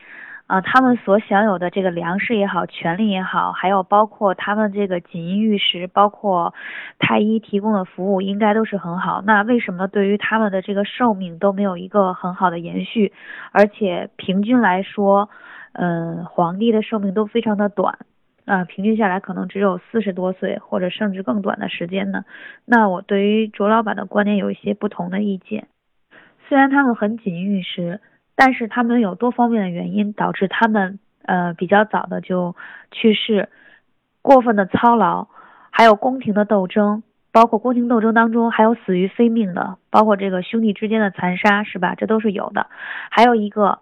[0.47, 6.55] 啊，他们所享有的这个粮食也好，权利也好，还有包括他们这个锦衣玉食，包括
[6.99, 9.23] 太医提供的服务，应该都是很好。
[9.27, 13.13] 那为什么对于他们的这个寿命都没有一个很好的延续？
[13.53, 15.29] 而且平均来说，
[15.73, 17.99] 嗯，皇帝的寿命都非常的短。
[18.49, 22.25] 呃，平均下来可能只有四十多岁，或者甚至更短的时间呢。
[22.65, 25.69] 那我对于卓老板的观点有一些不同的意见。
[26.49, 28.01] 虽然他们很锦衣玉食，
[28.35, 32.57] 但是他们有多方面的原因导致他们呃比较早的就
[32.91, 33.51] 去世。
[34.23, 35.29] 过分的操劳，
[35.71, 41.95] 还有宫廷的斗争，包括宫廷斗争当中还有死于非命的，包括这个兄弟之间的残杀，是吧？
[41.95, 42.67] 这都是有的。
[43.11, 43.81] 还有一个。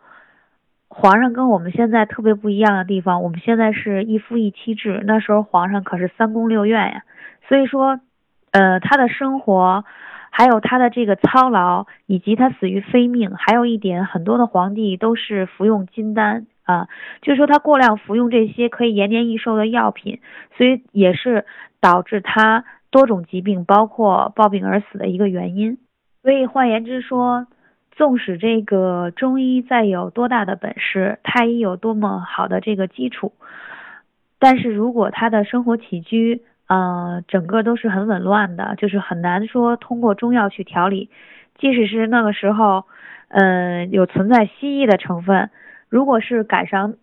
[0.89, 7.03] 皇上跟我们现在特别不一样的地方，我们现在是一夫一妻制，那时候皇上可是三宫六院呀。
[7.49, 8.01] 所以说，
[8.53, 9.85] 呃，他的生活，
[10.31, 16.89] 还有他的这个操劳，以及他死于非命，还有一点，很多的皇帝都是服用金丹啊，
[17.21, 20.21] 就是说他过量服用这些可以延年益寿的药品，
[20.57, 21.45] 所以也是
[21.81, 25.79] 导致他多种疾病，包括暴病而死的一个原因。
[26.23, 27.49] 所以换言之说。
[27.97, 33.33] 纵使这个中医再有多大的本事，太医有多么好的这个基础，
[34.39, 41.09] 但是如果他的生活起居，呃，整个都是很紊乱的，就是很难说通过中药去调理。
[41.59, 42.85] 即使是那个时候，
[43.29, 45.49] 嗯，有存在西医的成分，
[45.89, 46.97] 如果是赶上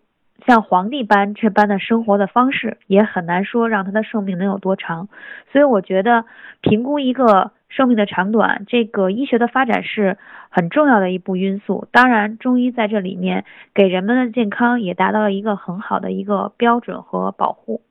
[0.46, 5.08] 像皇帝般这般的生活的方式，也很难说让他的寿命能有多长。
[5.50, 6.24] 所以我觉得
[6.60, 7.50] 评估一个。
[7.76, 10.16] 寿命的长短，这个医学的发展是
[10.48, 11.88] 很重要的一部因素。
[11.90, 17.82] 当然，中医在这里面给人们的健康也达到了一个很好的一个标准和保护。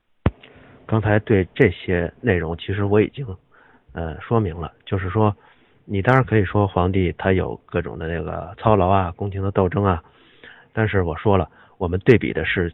[0.86, 3.28] 刚才对这些内容，其实我已经
[3.91, 5.36] 呃说明了，就是说，
[5.84, 10.02] 你当然可以说皇帝他有各种的那个操劳啊、宫廷的斗争啊，
[10.72, 12.72] 但是我说了，我们对比的是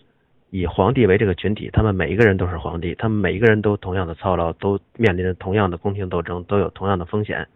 [0.52, 7.48] 以皇帝为这个群体，他们每一个人都是皇帝，他们每一个人都同样的操劳，都面临着同样的宫廷斗争，都有同样的风险，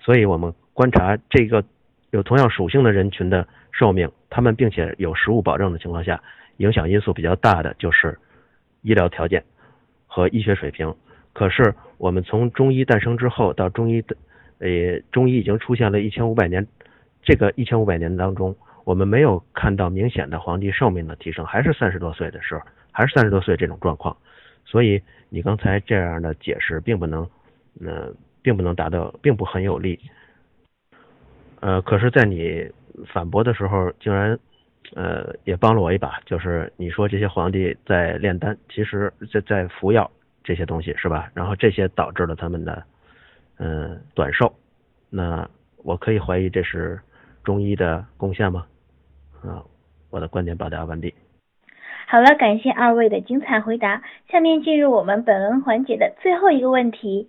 [0.00, 1.62] 所以我们观察这个
[2.10, 6.22] 有同样属性的人群的寿命，他们并且有食物保证的情况下，
[6.56, 8.18] 影响因素比较大的就是
[8.80, 9.44] 医疗条件
[10.06, 10.94] 和医学水平。
[11.34, 14.16] 可是我们从中医诞生之后到中医的，
[14.58, 16.66] 呃，中医已经出现了一千五百年，
[17.22, 24.16] 这个一千五百年当中，我们没有看到明显的皇帝寿命的提升，还是三十多岁的时候，还是三十多岁这种状况。
[24.64, 27.28] 所以你刚才这样的解释并不能，
[27.84, 29.98] 呃，并不能达到，并不很有利。
[31.60, 32.68] 呃，可是，在你
[33.06, 34.38] 反驳的时候，竟然，
[34.94, 40.10] 呃，也帮了我一把，就是你说这些皇帝在炼丹，其实在在服药。
[40.44, 41.30] 这些东西是吧？
[41.34, 42.82] 然后这些导致了他们的
[43.58, 44.52] 嗯短寿。
[45.08, 45.48] 那
[45.84, 47.00] 我可以怀疑这是
[47.44, 48.66] 中医的贡献吗？
[49.48, 49.64] 啊，
[50.10, 51.14] 我的观点表达完毕。
[52.06, 54.02] 好了，感谢二位的精彩回答。
[54.30, 57.28] 下面进入我们本轮环节的最后一个问题，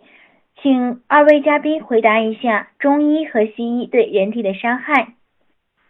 [0.61, 5.13] 请二位嘉宾回答一下中医和西医对人体的伤害。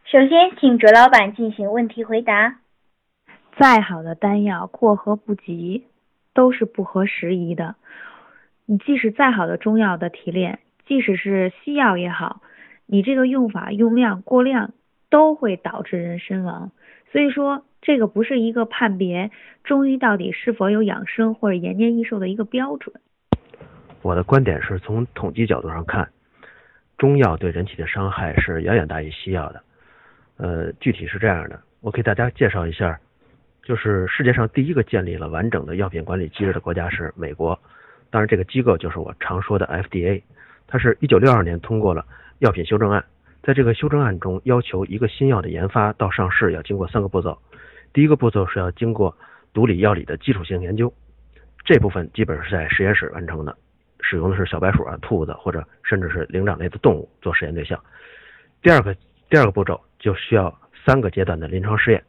[0.05, 2.59] 首先，请卓老板进行问题回答。
[3.57, 5.85] 再好的丹药，过河不及。
[6.35, 7.75] 都是不合时宜的。
[8.65, 10.57] 你即使再好的中药的提炼，
[10.87, 12.41] 即使是西药也好，
[12.87, 14.71] 你这个用法用量过量，
[15.13, 16.71] 都会导致人身亡。
[17.11, 19.29] 所以说，这个不是一个判别
[19.63, 22.95] 中医到底是否有养生或者延年益寿的一个标准。
[24.01, 26.09] 我的观点是从统计角度上看，
[26.97, 29.61] 中药对人体的伤害是远远大于西药的。
[30.37, 32.99] 呃，具体是这样的，我给大家介绍一下。
[33.61, 37.57] 就是世界上第一个建立了完整的药品管理机制的国家是美国，
[38.09, 40.23] 当然这个机构就是我常说的 FDA，
[40.67, 42.03] 它是一九六二年通过了
[42.39, 43.05] 药品修正案，
[43.43, 47.37] 在这个修正案中要求一个新药的研发到上市要经过三个步骤，
[47.91, 49.15] 第一个步骤是要经过
[49.53, 50.91] 毒理药理的基础性研究，
[51.65, 53.55] 这部分基本是在实验室完成的，
[53.99, 57.77] 使用的是小白鼠啊、兔子或者甚至是灵长类的动物做实验对象，
[58.61, 58.95] 第二个
[59.29, 62.01] 第二个步骤就需要三个阶段的临床试验。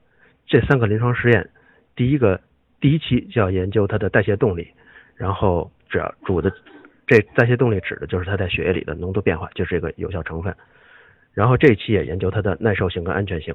[0.47, 1.51] 这三个临床试验，
[1.97, 2.41] 第一个
[2.81, 4.69] 第一期就要研究它的代谢动力，
[5.17, 6.53] 然后主要主的
[7.09, 10.55] 这代谢动力指的就是它在血液里的浓度变化，就是这个有效成分。
[11.35, 13.55] 然后这一期也研究它的耐受性跟安全性。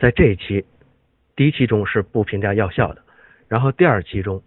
[0.00, 0.64] 在这一期，
[1.36, 3.02] 第一期中是不评价药效的，
[3.48, 4.42] 然后第二期中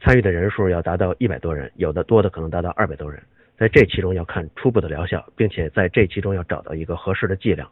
[0.00, 3.22] 参与的人数要达到一百多人，有的多的可能达到二百多人。
[3.58, 7.70] 在这期中要看初步的疗效，并且在这期中要找到一个合适的剂量。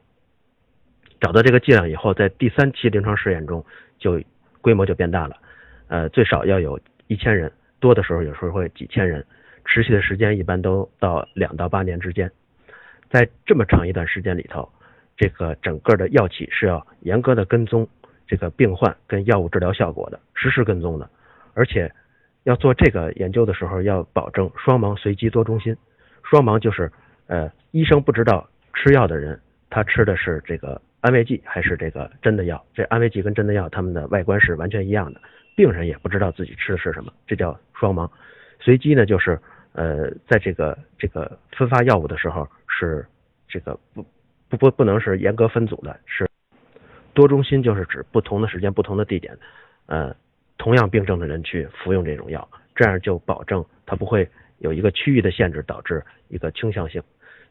[1.20, 3.64] 找到这个剂量以后，在第三期临床试验中
[3.98, 4.20] 就
[4.60, 5.36] 规模就变大了，
[5.88, 9.24] 呃，最少要有一千人，多的时候有时候会几千人，
[9.64, 12.30] 持续的时间一般都到两到八年之间。
[13.10, 14.68] 在这么长一段时间里头，
[15.16, 17.88] 这个整个的药企是要严格的跟踪
[18.26, 21.08] 这个病患跟药物治疗效果的，实时跟踪的，
[21.54, 21.92] 而且
[22.42, 25.76] 要做这个研究的时候要保证双盲随机多中心。
[26.22, 26.90] 双盲就是
[27.26, 29.40] 呃，医生不知道吃药的人
[29.70, 30.80] 他吃的是这个。
[31.04, 32.64] 安慰剂还是这个真的药？
[32.72, 35.20] 这安慰剂跟真的药，它们的外观是完全一样的，
[35.54, 38.10] 病人也不知道自己吃的是什么，这叫双盲。
[38.58, 39.38] 随机呢，就是
[39.74, 43.06] 呃，在这个这个分发药物的时候是
[43.46, 44.02] 这个不
[44.48, 46.26] 不不不能是严格分组的，是
[47.12, 49.38] 多中心，就是指不同的时间、不同的地点，
[49.86, 50.16] 呃，
[50.58, 57.02] 同样病症的人去服用这种药，这样就保证它不会有一个区域的限制，导致一个倾向性。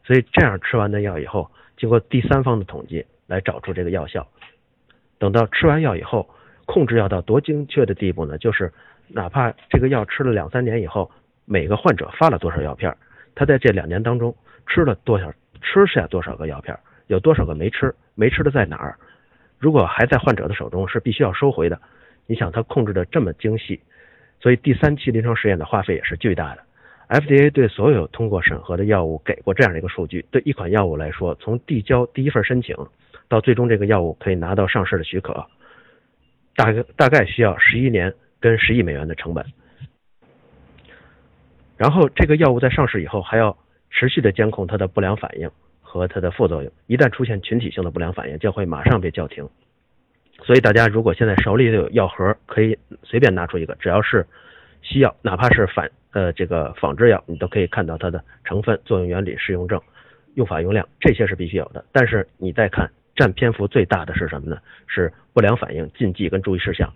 [0.04, 3.06] 所以这样吃完的药以后，经过第三方的统计。
[3.26, 4.28] 来找出这个药效。
[5.18, 6.28] 等到吃完药以后，
[6.66, 8.36] 控制要到多精确的地步呢？
[8.36, 8.70] 就是
[9.08, 11.10] 哪怕这个药吃了两三年以后，
[11.44, 12.94] 每个患者发了多少药片，
[13.34, 14.34] 他在这两年当中
[14.66, 15.30] 吃了多少，
[15.60, 18.96] 吃下多少个药片，有多少个没吃，没吃的在哪儿？
[19.58, 21.80] 如果还在患者的手中，是必须要收回的。
[22.26, 23.80] 你想他控制的这么精细，
[24.40, 26.62] 所以第三期临床试验的花费也是巨大的。
[27.08, 32.74] FDA 对所有通过审核的药物给过这样的一个数据：对一款药物来说，从递交第一份申请。
[33.28, 35.46] 到最终这个药物可以拿到上市的许可，
[36.56, 39.44] 大概大概需要十一年跟十亿美元的成本。
[41.76, 43.56] 然后这个药物在上市以后还要
[43.90, 45.50] 持续的监控它的不良反应
[45.80, 49.48] 和它的副作用，一旦出现群体性的不良反应，就会马上被叫停。
[50.42, 54.26] 所以大家如果现在手里有药盒，可以随便拿出一个，只要是
[54.82, 59.80] 西药，哪怕是反呃这个仿制药，你都可以看到它的成分、作用原理、适用症、
[60.34, 61.84] 用法用量，这些是必须有的。
[61.92, 62.90] 但是你再看。
[63.16, 64.58] 占篇幅最大的是什么呢？
[64.88, 66.92] 是不良反应、禁忌跟注意事项。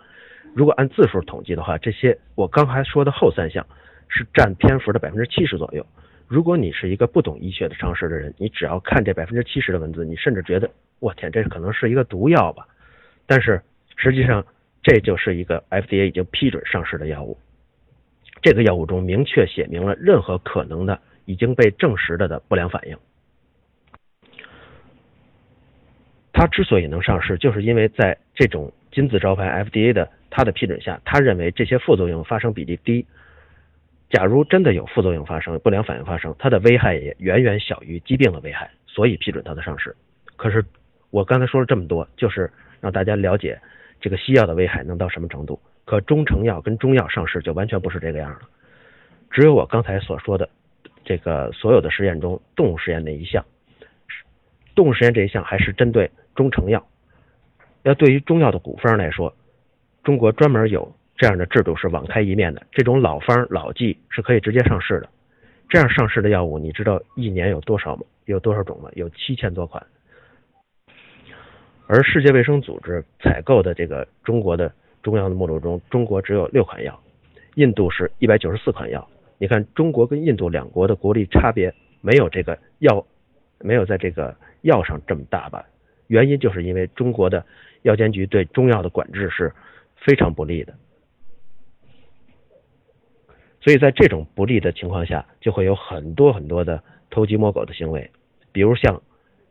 [0.53, 3.64] 如果按字数统计的话，这些我刚才说的后三项
[4.09, 5.84] 是占篇幅的百分之七十左右。
[6.26, 12.66] 如果你是一个不懂医学的常识的人，你只要看这百分之七十的文字，你甚至觉得我天，这可能是一个毒药吧？
[13.26, 13.62] 但是
[13.96, 14.44] 实际上，
[14.82, 17.38] 这就是一个 FDA 已经批准上市的药物。
[18.42, 22.96] 这个药物中明确写明了任何可能的已经被证实了的不良反应。
[26.32, 33.06] 它之所以能上市，就是因为在这种金字招牌 FDA 的它的批准下，他认为这些副作用发生比例低。
[34.11, 39.94] 假如真的有副作用发生、不良反应发生，它的危害也远远小于疾病的危害，所以批准它的上市。
[40.36, 40.64] 可是
[41.11, 42.50] 我刚才说了这么多，就是
[42.80, 43.61] 让大家了解
[44.00, 45.61] 这个西药的危害能到什么程度。
[45.84, 48.40] 可中成药跟中药上市就完全不是这个样了。
[49.30, 50.48] 只有我刚才所说的
[51.04, 53.44] 这个所有的实验中，动物实验那一项，
[54.74, 56.86] 动物实验这一项还是针对中成药。
[57.84, 59.34] 要对于中药的古方来说，
[60.02, 65.09] 中国专门有这样的制度是网开一面的，这种老方老剂是可以直接上市的。
[65.69, 68.03] 这样上市的药物，你知道一年有多少吗？
[68.25, 68.89] 有多少种吗？
[68.95, 69.85] 有七千多款。
[71.87, 74.73] 而世界卫生组织采购的这个中国的。
[75.01, 77.01] 中药的目录中，中国只有六款药，
[77.55, 79.09] 印度是一百九十四款药。
[79.39, 83.07] 你看，中国跟印度两国的国力差别没有这个药，
[83.61, 85.64] 没有在这个药上这么大吧？
[86.09, 87.47] 原因就是因为中国的
[87.83, 89.51] 药监局对中药的管制是
[89.95, 90.75] 非常不利的，
[93.61, 98.11] 所以在这种不利的情况下，就会有很多很多的偷鸡摸狗的行为。
[98.52, 99.02] 比如像，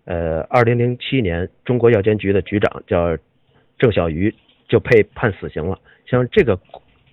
[0.06, 3.18] 呃，二零零七年，中国药监局的局长叫
[3.78, 4.34] 郑小瑜。
[4.70, 5.80] 就被判死刑了。
[6.06, 6.60] 像这个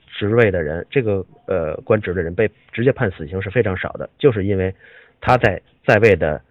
[0.09, 4.75] 职位的人，这个呃官职的人被直接判死刑是非常少的，就是因为
[5.21, 6.43] 他在在位的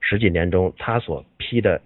[0.00, 1.80] 十几年中，他所批的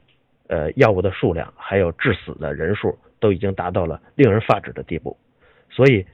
[0.46, 5.14] 呃药物的数量，还有致死的人数，都已经达到了令人发指的地步。
[5.68, 6.06] 所以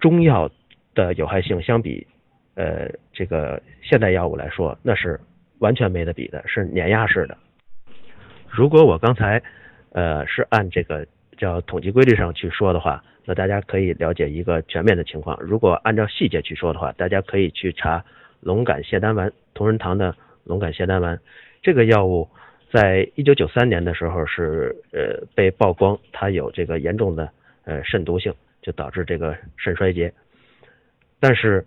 [0.00, 0.50] 中药
[0.94, 2.06] 的有害性相比
[2.54, 5.20] 呃这个现代药物来说，那是
[5.58, 7.36] 完全没得比的，是碾压式的。
[8.48, 9.42] 如果我刚才
[9.92, 11.06] 呃是按这个。
[11.40, 15.40] 叫统计规律上去说的话，那大家可以了解一个全面的情况。
[15.40, 18.04] 如果按照细节去说的话，大家可以去查
[18.40, 20.14] 龙胆泻丹丸，同仁堂的
[20.44, 21.18] 龙胆泻丹丸
[21.62, 22.28] 这个药物，
[22.70, 27.30] 在一九九三年的时候是呃被曝光它有这个严重的
[27.64, 30.12] 呃肾毒性，就导致这个肾衰竭。
[31.20, 31.66] 但是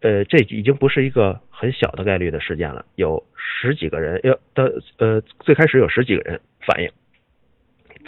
[0.00, 6.90] 呃这已经不是一个很小的概率的事件了，有十几个人要的呃最开始有十几个人反映。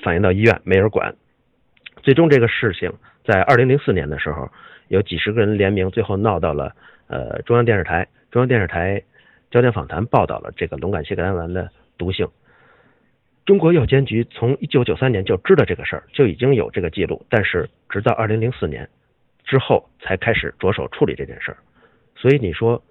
[0.03, 1.15] 反映到医院，没人管。
[2.03, 2.93] 最终这个事情
[3.25, 4.51] 在二零零四年的时候，
[4.89, 6.77] 有几十个人联名，最后闹到了
[7.07, 8.07] 呃中央电视台。
[8.31, 9.03] 中央电视台
[9.51, 12.29] 焦点访谈报道了这个龙感泻丹丸的毒性。
[13.47, 18.87] 中国药监局从一九九三年就知道这个事儿，就已经有这个记录，但是直到二零零四年
[19.47, 21.57] 之后才开始着手处理这件事儿。
[22.17, 22.83] 所以你说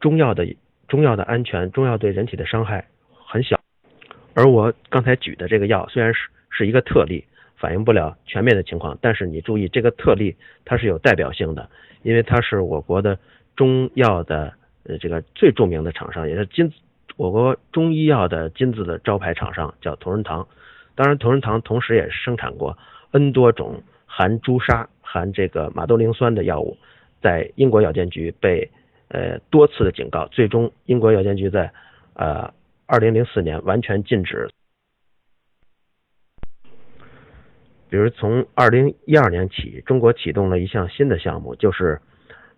[0.00, 0.46] 中药的
[0.88, 2.86] 中药的安全，中药对人体的伤害
[3.26, 3.58] 很小。
[4.34, 7.24] 而我刚才举的这个药虽然是是一个特例，
[7.56, 11.70] 反映不了全面的情况，但是你注意这个特例它是有代表性的，
[12.02, 13.18] 因为它是我国的
[13.56, 14.52] 中药的
[14.84, 16.72] 呃这个最著名的厂商，也是金
[17.16, 20.48] 我国中医药的金字的招牌厂商，叫同仁堂。
[20.96, 22.76] 当然，同仁堂同时也生产过
[23.12, 23.82] N 多种
[24.16, 26.76] 含朱砂、含这个马兜铃酸的药物，
[27.20, 28.70] 在英国药监局被
[29.08, 31.72] 呃多次的警告，最终英国药监局在
[32.14, 32.52] 呃。
[32.86, 34.46] 二零零四年完全禁止，
[37.88, 41.98] 比如从二零一二年起，中国启动了一项新的项目，就是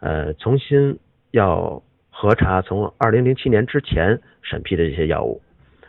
[0.00, 0.98] 呃重新
[1.30, 1.80] 要
[2.10, 5.40] 核查从二零零七年之前审批的这些药物。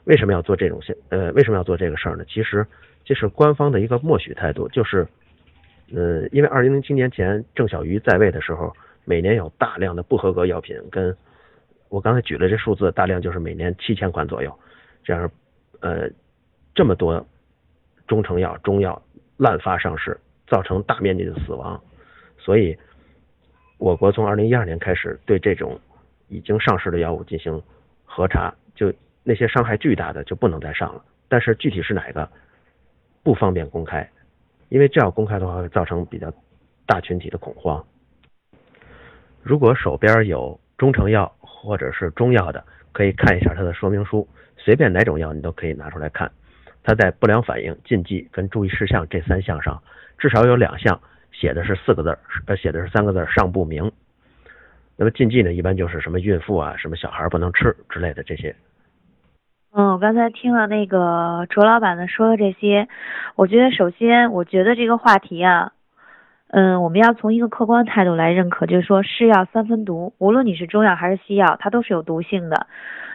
[0.03, 2.24] 为什么要做这种现呃为什么要做这个事儿呢？
[2.30, 2.63] 其实
[3.03, 5.07] 这是官方的一个默许态度，就是
[5.93, 8.75] 呃因为二零零七年前郑小鱼在位的时候，
[9.05, 11.15] 每年有大量的不合格药品跟。
[11.89, 14.53] 我刚才举了这数字，大量就是每年七千款左右，
[15.05, 15.31] 这样，
[15.79, 16.09] 呃，
[16.75, 17.25] 这么多
[18.05, 19.01] 中成药、中药
[19.38, 21.81] 滥发上市，造成大面积的死亡，
[22.38, 22.77] 所以，
[23.77, 25.79] 我国从二零一二年开始对这种
[26.27, 27.63] 已经上市的药物进行
[28.03, 31.01] 核查，就那些伤害巨大的就不能再上了。
[31.29, 32.29] 但是具体是哪个，
[33.23, 34.05] 不方便公开，
[34.70, 36.32] 因为这样公开的话会造成比较
[36.86, 37.84] 大群体的恐慌。
[39.41, 46.32] 如果手边有中成药，或者是中药的，可以看一下它的说明书，随便哪种药你都可以拿出来看。
[46.84, 49.82] 它在不良反应、禁忌跟注意事项这三项上，
[50.18, 50.99] 至少有两项
[51.32, 53.91] 写的是四个字儿，呃，写的是三个字儿，尚不明。
[54.95, 58.55] 那么禁忌呢，一般就是什么孕妇啊、什么小孩不能吃之类的这些。
[59.80, 62.88] 嗯，我刚才听了那个卓老板的说的这些，
[63.36, 65.71] 我觉得首先，我觉得这个话题啊，
[66.49, 72.65] 嗯，我们要从一个客观态度来认可，就是说是药三分毒，无论你是中药还是西药，它都是有毒性的。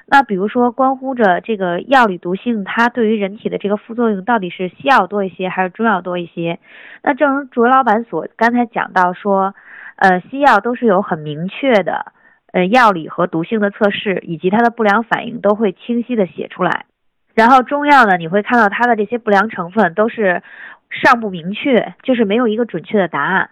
[0.07, 6.61] 那比如说，关乎着这个药理毒性，它对于人体的这个副作用到底是西药多一些还是中药多一些？
[7.03, 9.53] 那正如卓老板所刚才讲到说，
[9.97, 12.13] 呃，西药都是有很明确的
[12.53, 16.87] 呃药理和毒性的测试，以及它的不良反应都会清晰的写出来。
[17.35, 20.43] 然后中药呢，你会看到它的这些不良成分都是
[20.91, 23.51] 尚不明确，就是没有一个准确的答案。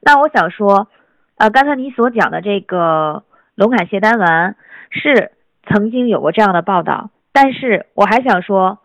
[0.00, 0.88] 那我想说，
[1.36, 3.24] 呃，刚才你所讲的这个
[3.54, 4.56] 龙坎泻丹丸
[4.90, 5.32] 是
[5.66, 8.78] 曾经有过这样的报道，但是我还想说，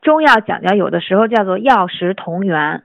[0.00, 2.82] 中药讲究有的时候叫做药食同源，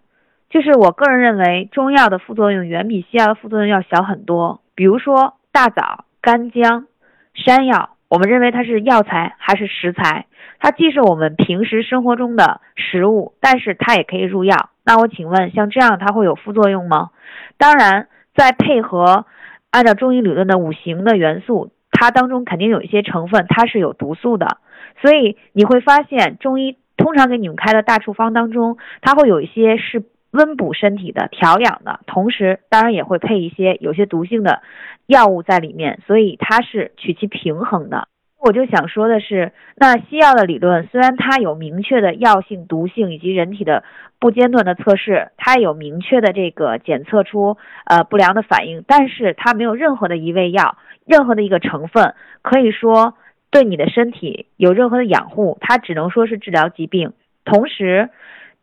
[0.52, 4.62] 就是我个人认为中药的副作用远比西药的副作用要小很多。
[4.76, 6.86] 比如说大枣、干姜、
[7.34, 10.26] 山药，我们认为它是药材还是食材？
[10.60, 14.70] 它既是我们平时生活中的食物，但是它也可以入药。
[14.84, 17.12] 那我请问，像这样它会有副作用吗？
[17.58, 19.26] 当然，再配合
[19.72, 24.58] 按照中医理论的五行的元素，它当中肯定有一些成分它是有毒素的。
[25.02, 34.62] 所以你会发现，中医通常给你们开的大处方当中，它会有一些是温补身体的、调养的，同时当然也会配一些有些毒性的
[35.06, 38.08] 药物在里面，所以它是取其平衡的。
[38.40, 43.84] 我就想说的是，那西药的理论虽然它有明确的药性、毒性以及人体的
[44.20, 52.14] 不间断的测试，它有明确的这个检测出呃不良的反应，但是它没有任何的一味药、任何的一个成分
[52.44, 53.16] 可以说
[53.50, 57.14] 对你的身体有任何的养护，它只能说是治疗疾病。
[57.44, 58.10] 同时，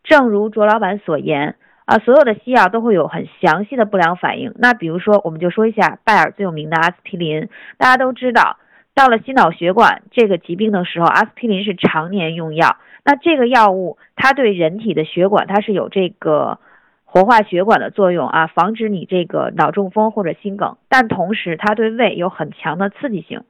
[0.05, 4.53] 正如卓老板所言啊，所有的西药都会有很详细的不良反应。
[4.57, 8.59] 那比如说，我们就说一下拜耳最有名的阿司匹林，大家都知道。
[8.95, 12.77] 到了心脑血管这个疾病的时候，阿司匹林是常年用药。
[13.05, 16.59] 那这个药物它对人体的血管它是有这个
[17.05, 20.77] 活化血管的作用啊，防止你这个脑中风或者心梗。
[20.89, 23.43] 但同时它对胃有很强的刺激性。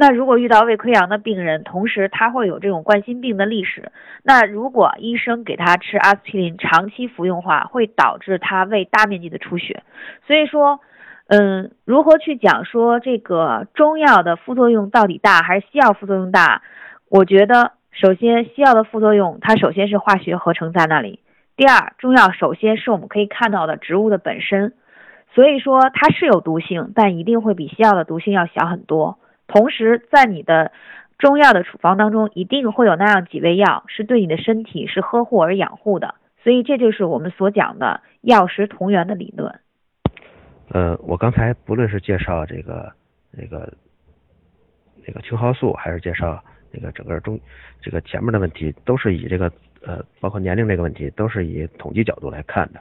[0.00, 3.92] 那如果遇到胃溃疡的病人，同时他会有这种冠心病的历史，
[4.24, 9.82] 那如果医生给他吃阿司匹林，长期服用的话，会导致他胃大面积的出血。
[10.26, 10.80] 所以说。
[11.32, 16.60] 嗯，如何去讲说这个中药的副作用到底大还是西药副作用大？
[17.08, 21.20] 我觉得，首先西药的副作用，它首先是化学合成在那里；
[21.56, 24.72] 第二，中药首先是我们可以看到的植物的本身，
[25.32, 29.19] 所以说它是有毒性，但一定会比西药的毒性要小很多。
[29.52, 30.70] 同时，在你的
[31.18, 39.58] 中药的处方当中，一定会有那样几味药是对你的身体是呵护而养护的，所以这就是我们所讲的药食同源的理论。
[40.68, 42.92] 呃，我刚才不论是介绍这个
[43.32, 43.72] 那个
[45.04, 46.40] 那个青蒿素，还是介绍
[46.70, 47.38] 那个整个中
[47.82, 49.50] 这个前面的问题，都是以这个
[49.84, 52.80] 呃，包括年龄这个问题，都是以统计角度来看的。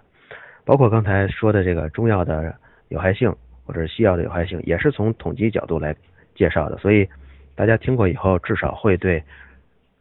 [0.65, 2.55] 包括刚才说的这个中药的
[2.89, 5.95] 有害性，或者西药的有害性，也是从统计角度来
[6.39, 6.77] 介绍的。
[6.77, 7.07] 所以
[7.55, 9.21] 大家听过以后，至少会对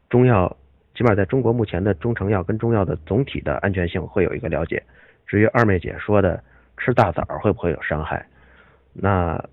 [0.08, 0.56] 中药，
[0.94, 4.82] 起码在中国目前的中成药跟中药的总体的安全性会有一个了解。
[5.26, 6.42] 至于二妹姐说的。
[6.80, 8.24] 吃大枣会不会有伤害？
[8.92, 9.44] 那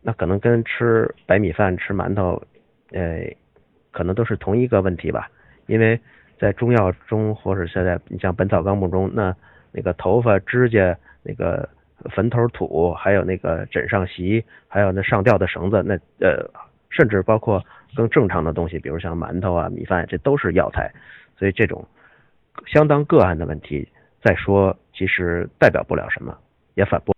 [0.00, 2.42] 那可能跟吃白米饭、吃馒头，
[2.92, 3.30] 呃，
[3.90, 5.28] 可能都是同一个问题吧。
[5.66, 6.00] 因为
[6.38, 9.36] 在中药中，或者现在你像《本草纲目》中，那
[9.70, 11.68] 那个头发、指甲、那个
[12.10, 15.94] 坟头土，还有那个枕上席，还有那上吊的绳子，那
[16.26, 16.50] 呃，
[16.90, 20.92] 甚至包括更正常的东西，比如像馒头啊、米饭，这都是药材。
[21.36, 21.86] 所以这种
[22.66, 23.88] 相当个案的问题，
[24.22, 26.36] 再说其实代表不了什么。
[26.74, 27.14] 也反驳，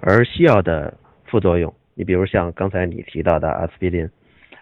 [0.00, 0.92] 而西药的
[1.26, 4.10] 副作用，你比如像刚才你提到的阿司匹林，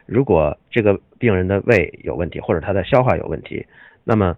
[0.05, 3.67] 如果这个病人的胃有问题，或者他的消化有问题，
[4.05, 4.37] 那么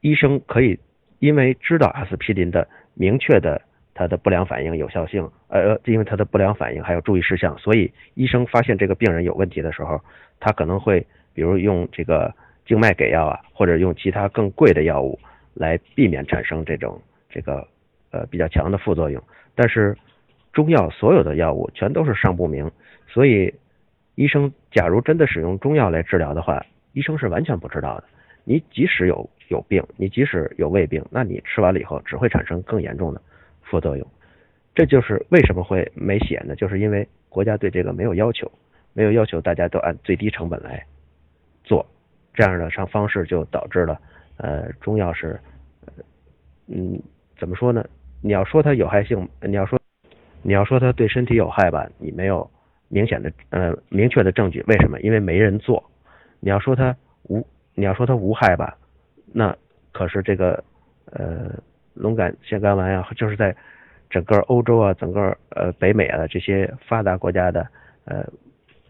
[0.00, 0.78] 医生可以
[1.18, 3.60] 因为知道阿司匹林的明确的
[3.98, 10.00] 它的不良反应有效性，呃，因为它的不良反应还有注意事项，所以医生发现这个病人有问题的时候，
[10.38, 12.32] 他可能会比如用这个
[12.64, 15.18] 静脉给药啊，或者用其他更贵的药物
[15.54, 17.66] 来避免产生这种这个。
[18.10, 19.22] 呃，比较强的副作用，
[19.54, 19.94] 但是
[20.54, 22.70] 中药所有的药物全都是尚不明，
[23.06, 23.52] 所以
[24.14, 28.04] 医生假如真的使用中药来治疗的话，医生是完全不知道的。
[28.44, 33.20] 你即使有有病，你即使有胃病，那你吃完了以后只会产生更严重的
[33.70, 34.06] 副作用。
[34.74, 36.54] 这就是为什么会没写呢？
[36.54, 38.50] 就是因为国家对这个没有要求，
[38.92, 40.84] 没有要求大家都按最低成本来
[41.64, 41.84] 做，
[42.32, 44.00] 这样的上方式就导致了
[44.36, 45.38] 呃中药是
[46.68, 47.00] 嗯
[47.36, 47.84] 怎么说呢？
[48.20, 49.78] 你要说它有害性，你要说
[50.42, 52.48] 你要说它对身体有害吧，你没有
[52.88, 55.00] 明显的呃明确的证据，为什么？
[55.00, 55.82] 因为没人做。
[56.40, 57.44] 你要说它无，
[57.74, 58.78] 你要说它无害吧，
[59.32, 59.56] 那
[59.92, 60.62] 可是这个
[61.12, 61.50] 呃
[61.98, 63.54] 龙胆腺苷丸呀，就是在
[64.08, 67.66] 整个欧洲啊，整个呃北美啊这些发达国家的
[68.04, 68.24] 呃，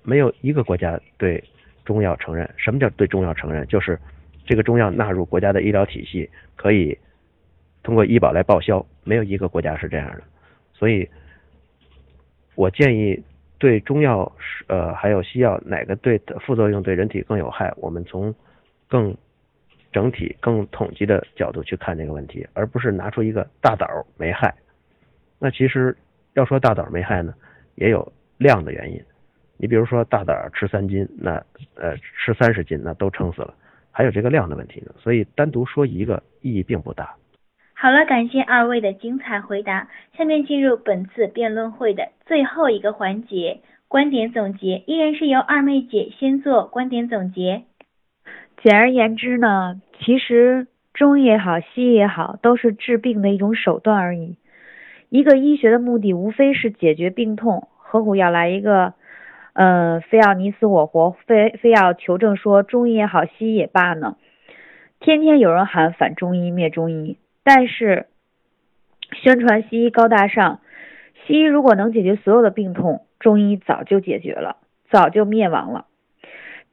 [0.03, 1.43] 没有一个国家对
[1.85, 2.49] 中药承认。
[2.57, 3.67] 什么叫对中药承认？
[3.67, 3.99] 就是
[4.47, 6.97] 这个中药纳入国家的医疗体系，可以
[7.83, 8.85] 通过医保来报销。
[9.05, 10.23] 没有一个国家是这样的。
[10.75, 11.09] 所以，
[12.55, 13.21] 我建议
[13.59, 14.31] 对中药
[14.69, 18.35] 呃还有西药哪个对的副作用对人体更有害，我们从
[18.87, 19.17] 更
[19.93, 23.87] 整体、更统计的角度去看这个问题，而不是拿出一个大枣
[24.17, 24.55] 没害。
[25.39, 25.97] 那其实
[26.35, 27.35] 要说大枣没害呢，
[27.75, 29.01] 也有量的原因。
[29.57, 31.43] 你比如说大枣吃三斤，那
[31.75, 33.55] 呃吃三十斤那都撑死了，
[33.91, 34.93] 还有这个量的问题呢。
[34.99, 37.15] 所以单独说一个意义并不大。
[37.75, 39.89] 好了，感谢二位的精彩回答。
[40.17, 47.63] 下面进入本次辩论会的最后一个环节——观点总结，依然是由二妹姐先做观点总结。
[48.63, 54.37] 简而言之呢，其实中医也好，西医也好，都是治病的一种手段而已。
[55.11, 58.95] 一个医学的目的无非是解决病痛，何苦要来一个，
[59.53, 64.17] 呃，非要你死我活，非非要求证说中医也好，西医也罢呢？
[64.99, 68.07] 天天有人喊反中医、灭中医，但是
[69.13, 70.61] 宣传西医高大上，
[71.25, 74.57] 西医如果能解决所有的病痛，中医早就解决了，
[74.91, 75.87] 早就灭亡了。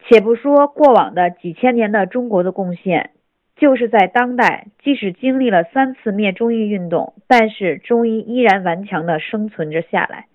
[0.08, 3.10] 且不说过往的几千年的中国的贡献，
[3.56, 10.28] 就是在当代，即使经历了三次灭中医运动，但是中医依然顽强的生存着下来。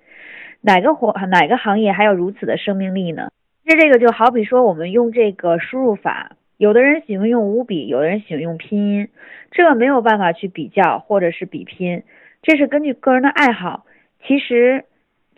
[0.60, 3.30] 哪个活哪个行业还有如此的生命力呢？
[3.64, 9.08] 这这个就好比说，我们用这个输入法，有的人喜欢用五笔，有的人喜欢用拼音，
[9.52, 12.02] 这个没有办法去比较或者是比拼，
[12.42, 13.84] 这是根据个人的爱好。
[14.26, 14.84] 其实。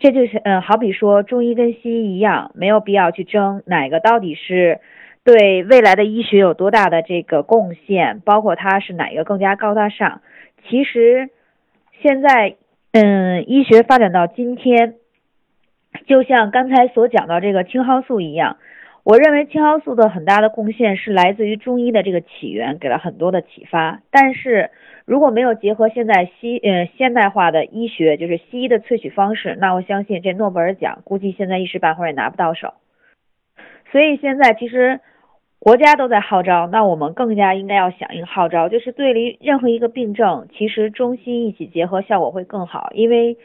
[0.03, 4.81] 这就是，嗯，好比说中医跟西医一样，没有必要去争哪个到底是
[5.23, 10.19] 对未来的医学有多大的这个贡献，包括它是哪个更加高大上。
[10.67, 11.29] 其实
[12.01, 12.55] 现在，
[12.91, 14.95] 嗯，医学发展到今天，
[16.05, 18.57] 就像刚才所讲到这个青蒿素一样，
[19.03, 24.71] 我认为青蒿素的很大的贡献是来自于中医的这个起源，给了很多的启发，但是。
[25.05, 32.75] 如果没有结合现在西呃现代化的医学，就是西医的萃取方式，那我相信这诺贝尔奖估计现在一时半会儿也拿不到手。
[33.91, 35.01] 所以现在其实
[35.59, 42.89] 国家都在号召，那我们更加应该要响应号召，就是对于任何一个病症，其实中西医一起结合效果会更好。
[42.93, 43.37] 因为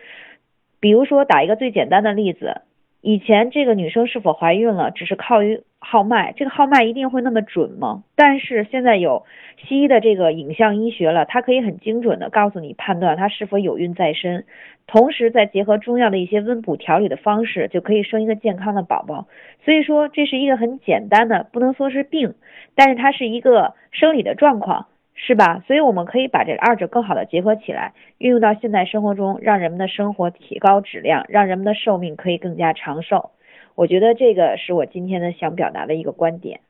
[0.78, 2.62] 比如说打一个最简单的例子。
[3.00, 8.02] 以前这个女生是否怀孕了，只是靠于号脉，这个号脉一定会那么准吗？
[8.16, 9.24] 但是现在有
[9.68, 14.44] 西医的这个影像医学了，它可以很精准的告诉你判断她是否有孕在身，
[14.88, 19.28] 同时再结合中药的一些温补调理的方式，就可以生一个健康的宝宝。
[19.64, 22.34] 所以说这是一个很简单的，不能说是病，
[22.74, 24.86] 但是它是一个生理的状况。
[25.20, 25.60] 是吧？
[25.66, 33.30] 所以我们可以把这二者更好的结合起来，运用到现代生活中，让人们的生活提高质量，让人们的寿命可以更加长寿。
[33.74, 36.60] 我觉得这个是我今天的想表达的一个观点。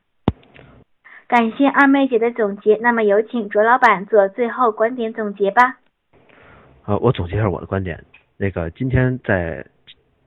[1.27, 5.77] 感谢二妹姐的总结，那么有请卓老板做最后观点总结吧。
[6.81, 8.03] 好，我总结一下我的观点。
[8.35, 9.63] 那个今天在。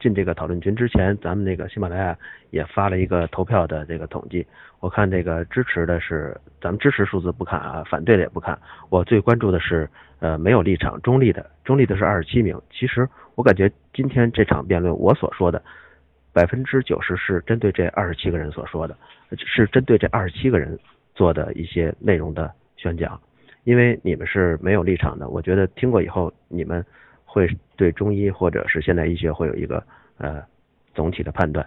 [0.03, 2.19] 进这个讨论群之前，咱们那个喜马拉雅
[2.51, 4.45] 也发了一个投票的这个统计。
[4.81, 8.59] 我看这个支持的是，咱们支持数字不看啊，反对的也不看。
[8.91, 9.89] 我最关注的是，
[10.19, 12.61] 呃，没有立场、中立的，中立的是二十七名。
[12.73, 15.63] 其实我感觉今天这场辩论，我所说的
[16.33, 18.97] 百分之九十是针对这二十七个人所说的，
[19.37, 20.77] 是针对这二十七个人
[21.15, 23.21] 做的一些内容的宣讲。
[23.63, 26.85] 因为你们是没有立场的，我觉得听过以后你们。
[27.33, 29.83] 会对中医或者是现代医学会有一个
[30.19, 30.43] 呃
[30.93, 31.67] 总体的判断。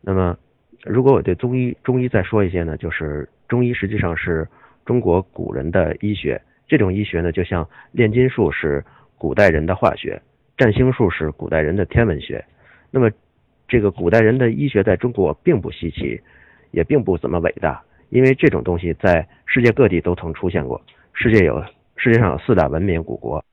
[0.00, 0.34] 那么，
[0.82, 4.48] 如果我对中医中医再说一些呢，就是中医实际上是
[4.86, 6.40] 中国古人的医学。
[6.66, 8.82] 这种医学呢，就像炼金术是
[9.18, 10.22] 古代人的化学，
[10.56, 12.42] 占星术是古代人的天文学。
[12.90, 13.10] 那么，
[13.68, 16.18] 这个古代人的医学在中国并不稀奇，
[16.70, 20.80] 也并不怎么伟大，因为这种东西在世界各地都曾出现过。
[21.12, 21.62] 世界有
[21.96, 23.44] 世界上有四大文明古国。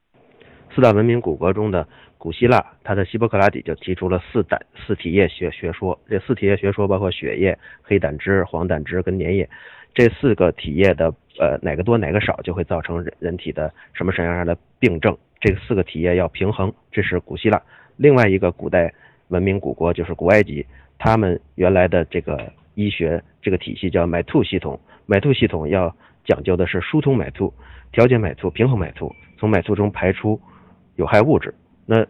[0.74, 1.86] 四大文明古国中的
[2.18, 6.00] 古希腊，他的希波克拉底就提出了四胆四体液学学说。
[6.08, 9.50] 这四体液学说包括血液、黑胆汁、黄胆汁跟粘液。
[9.94, 15.18] 这四个体液的呃哪个多哪个少，就会造成人人体的什么什么样的病症。
[15.42, 17.62] 这四个体液要平衡，这是古希腊。
[17.98, 18.94] 另外一个古代
[19.28, 20.66] 文明古国就是古埃及，
[20.98, 22.40] 他们原来的这个
[22.76, 24.80] 医学这个体系叫买兔系统。
[25.06, 25.94] 买兔系统要
[26.24, 27.54] 讲究的是疏通买兔、
[27.92, 30.40] 调节买兔、平衡买兔，从买兔中排出。
[30.96, 31.54] 有害物质。
[31.86, 32.06] 那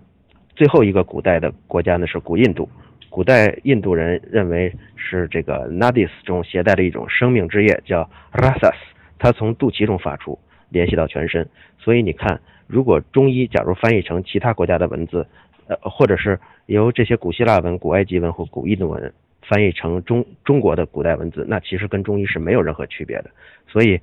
[0.55, 2.69] 最后一个古代的国家呢是古印度。
[3.09, 8.75] 古代印度人认为是这个 nadis 中携带的一种生命之液，叫 rasas，
[9.19, 10.39] 它从肚脐中发出。
[10.69, 11.45] 联系到全身。
[11.77, 15.27] 所以你看，如果中医假如翻译成其他国家的文字，
[15.67, 23.29] 呃，或者是由这些古希腊文、古埃及文或古印度文翻译成中中国的古代文字，那其实跟中医是没有任何区别的。
[23.67, 23.99] 所以，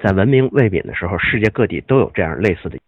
[0.00, 2.78] 在文明未泯的时候，世界各地都有这样类似的。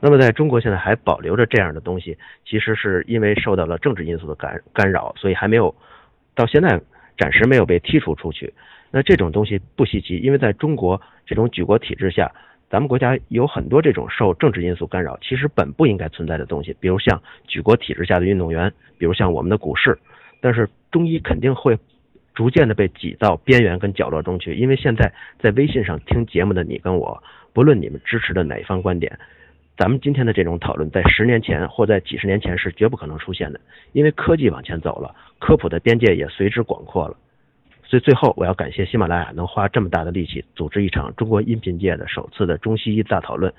[0.00, 5.74] 那么，在中国现在还保留着这样的东西，其实是因为受到了政治因素的干干扰，所以还没有
[6.34, 6.80] 到现在
[7.16, 8.52] 暂时没有被剔除出去。
[8.90, 12.30] 那这种东西不稀奇，因为在中国这种举国体制下，
[12.68, 19.98] 咱们国家有很多这种受政治因素干扰，其实本不应该存在的东西，比如像举国体制下的运动员，比如像我们的股市。
[20.40, 21.76] 但是中医肯定会
[22.34, 27.22] 逐渐的被挤到边缘跟角落中去，因为现在在微信上听节目的你跟我，
[27.54, 29.18] 不论你们支持的哪一方观点。
[29.76, 33.60] 咱们今天的这种讨论，在十年前或在几十年前是绝不可能出现的，
[33.92, 37.16] 因为科技往前走了，科普的边界也随之广阔了。
[37.84, 43.52] 所以最后，我要感谢喜马拉雅能花这么大的力气组织一场中国音频界的首次的中西医大讨论。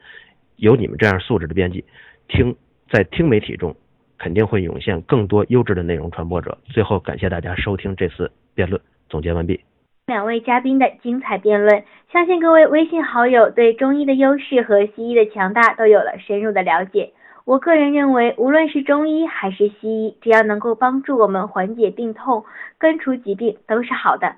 [0.56, 1.86] 有你们这样素质的编辑，
[2.28, 2.56] 听
[2.90, 3.76] 在听媒体中
[4.18, 6.58] 肯定会涌现更多优质的内容传播者。
[6.66, 9.62] 最后，感谢大家收听这次辩论，总结完毕。
[10.08, 11.84] 两位嘉宾的精彩辩论，
[12.14, 17.12] 相信各位微信好友对中医的优势和西医的强大都有了深入的了解。
[17.44, 22.46] 我个人认为，无论是中医还是西医，只要能够帮助我们缓解病痛、
[22.78, 24.38] 根除疾病，都是好的。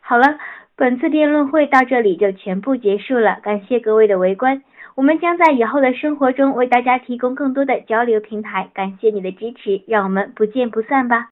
[0.00, 0.36] 好了，
[0.74, 4.64] 本次辩论会到这里就全部结束了，感谢各位的围观。
[4.96, 11.22] 我们将在以后的生活中为大家提供更多的交流平台，感谢你的支持，让我们不见不散吧。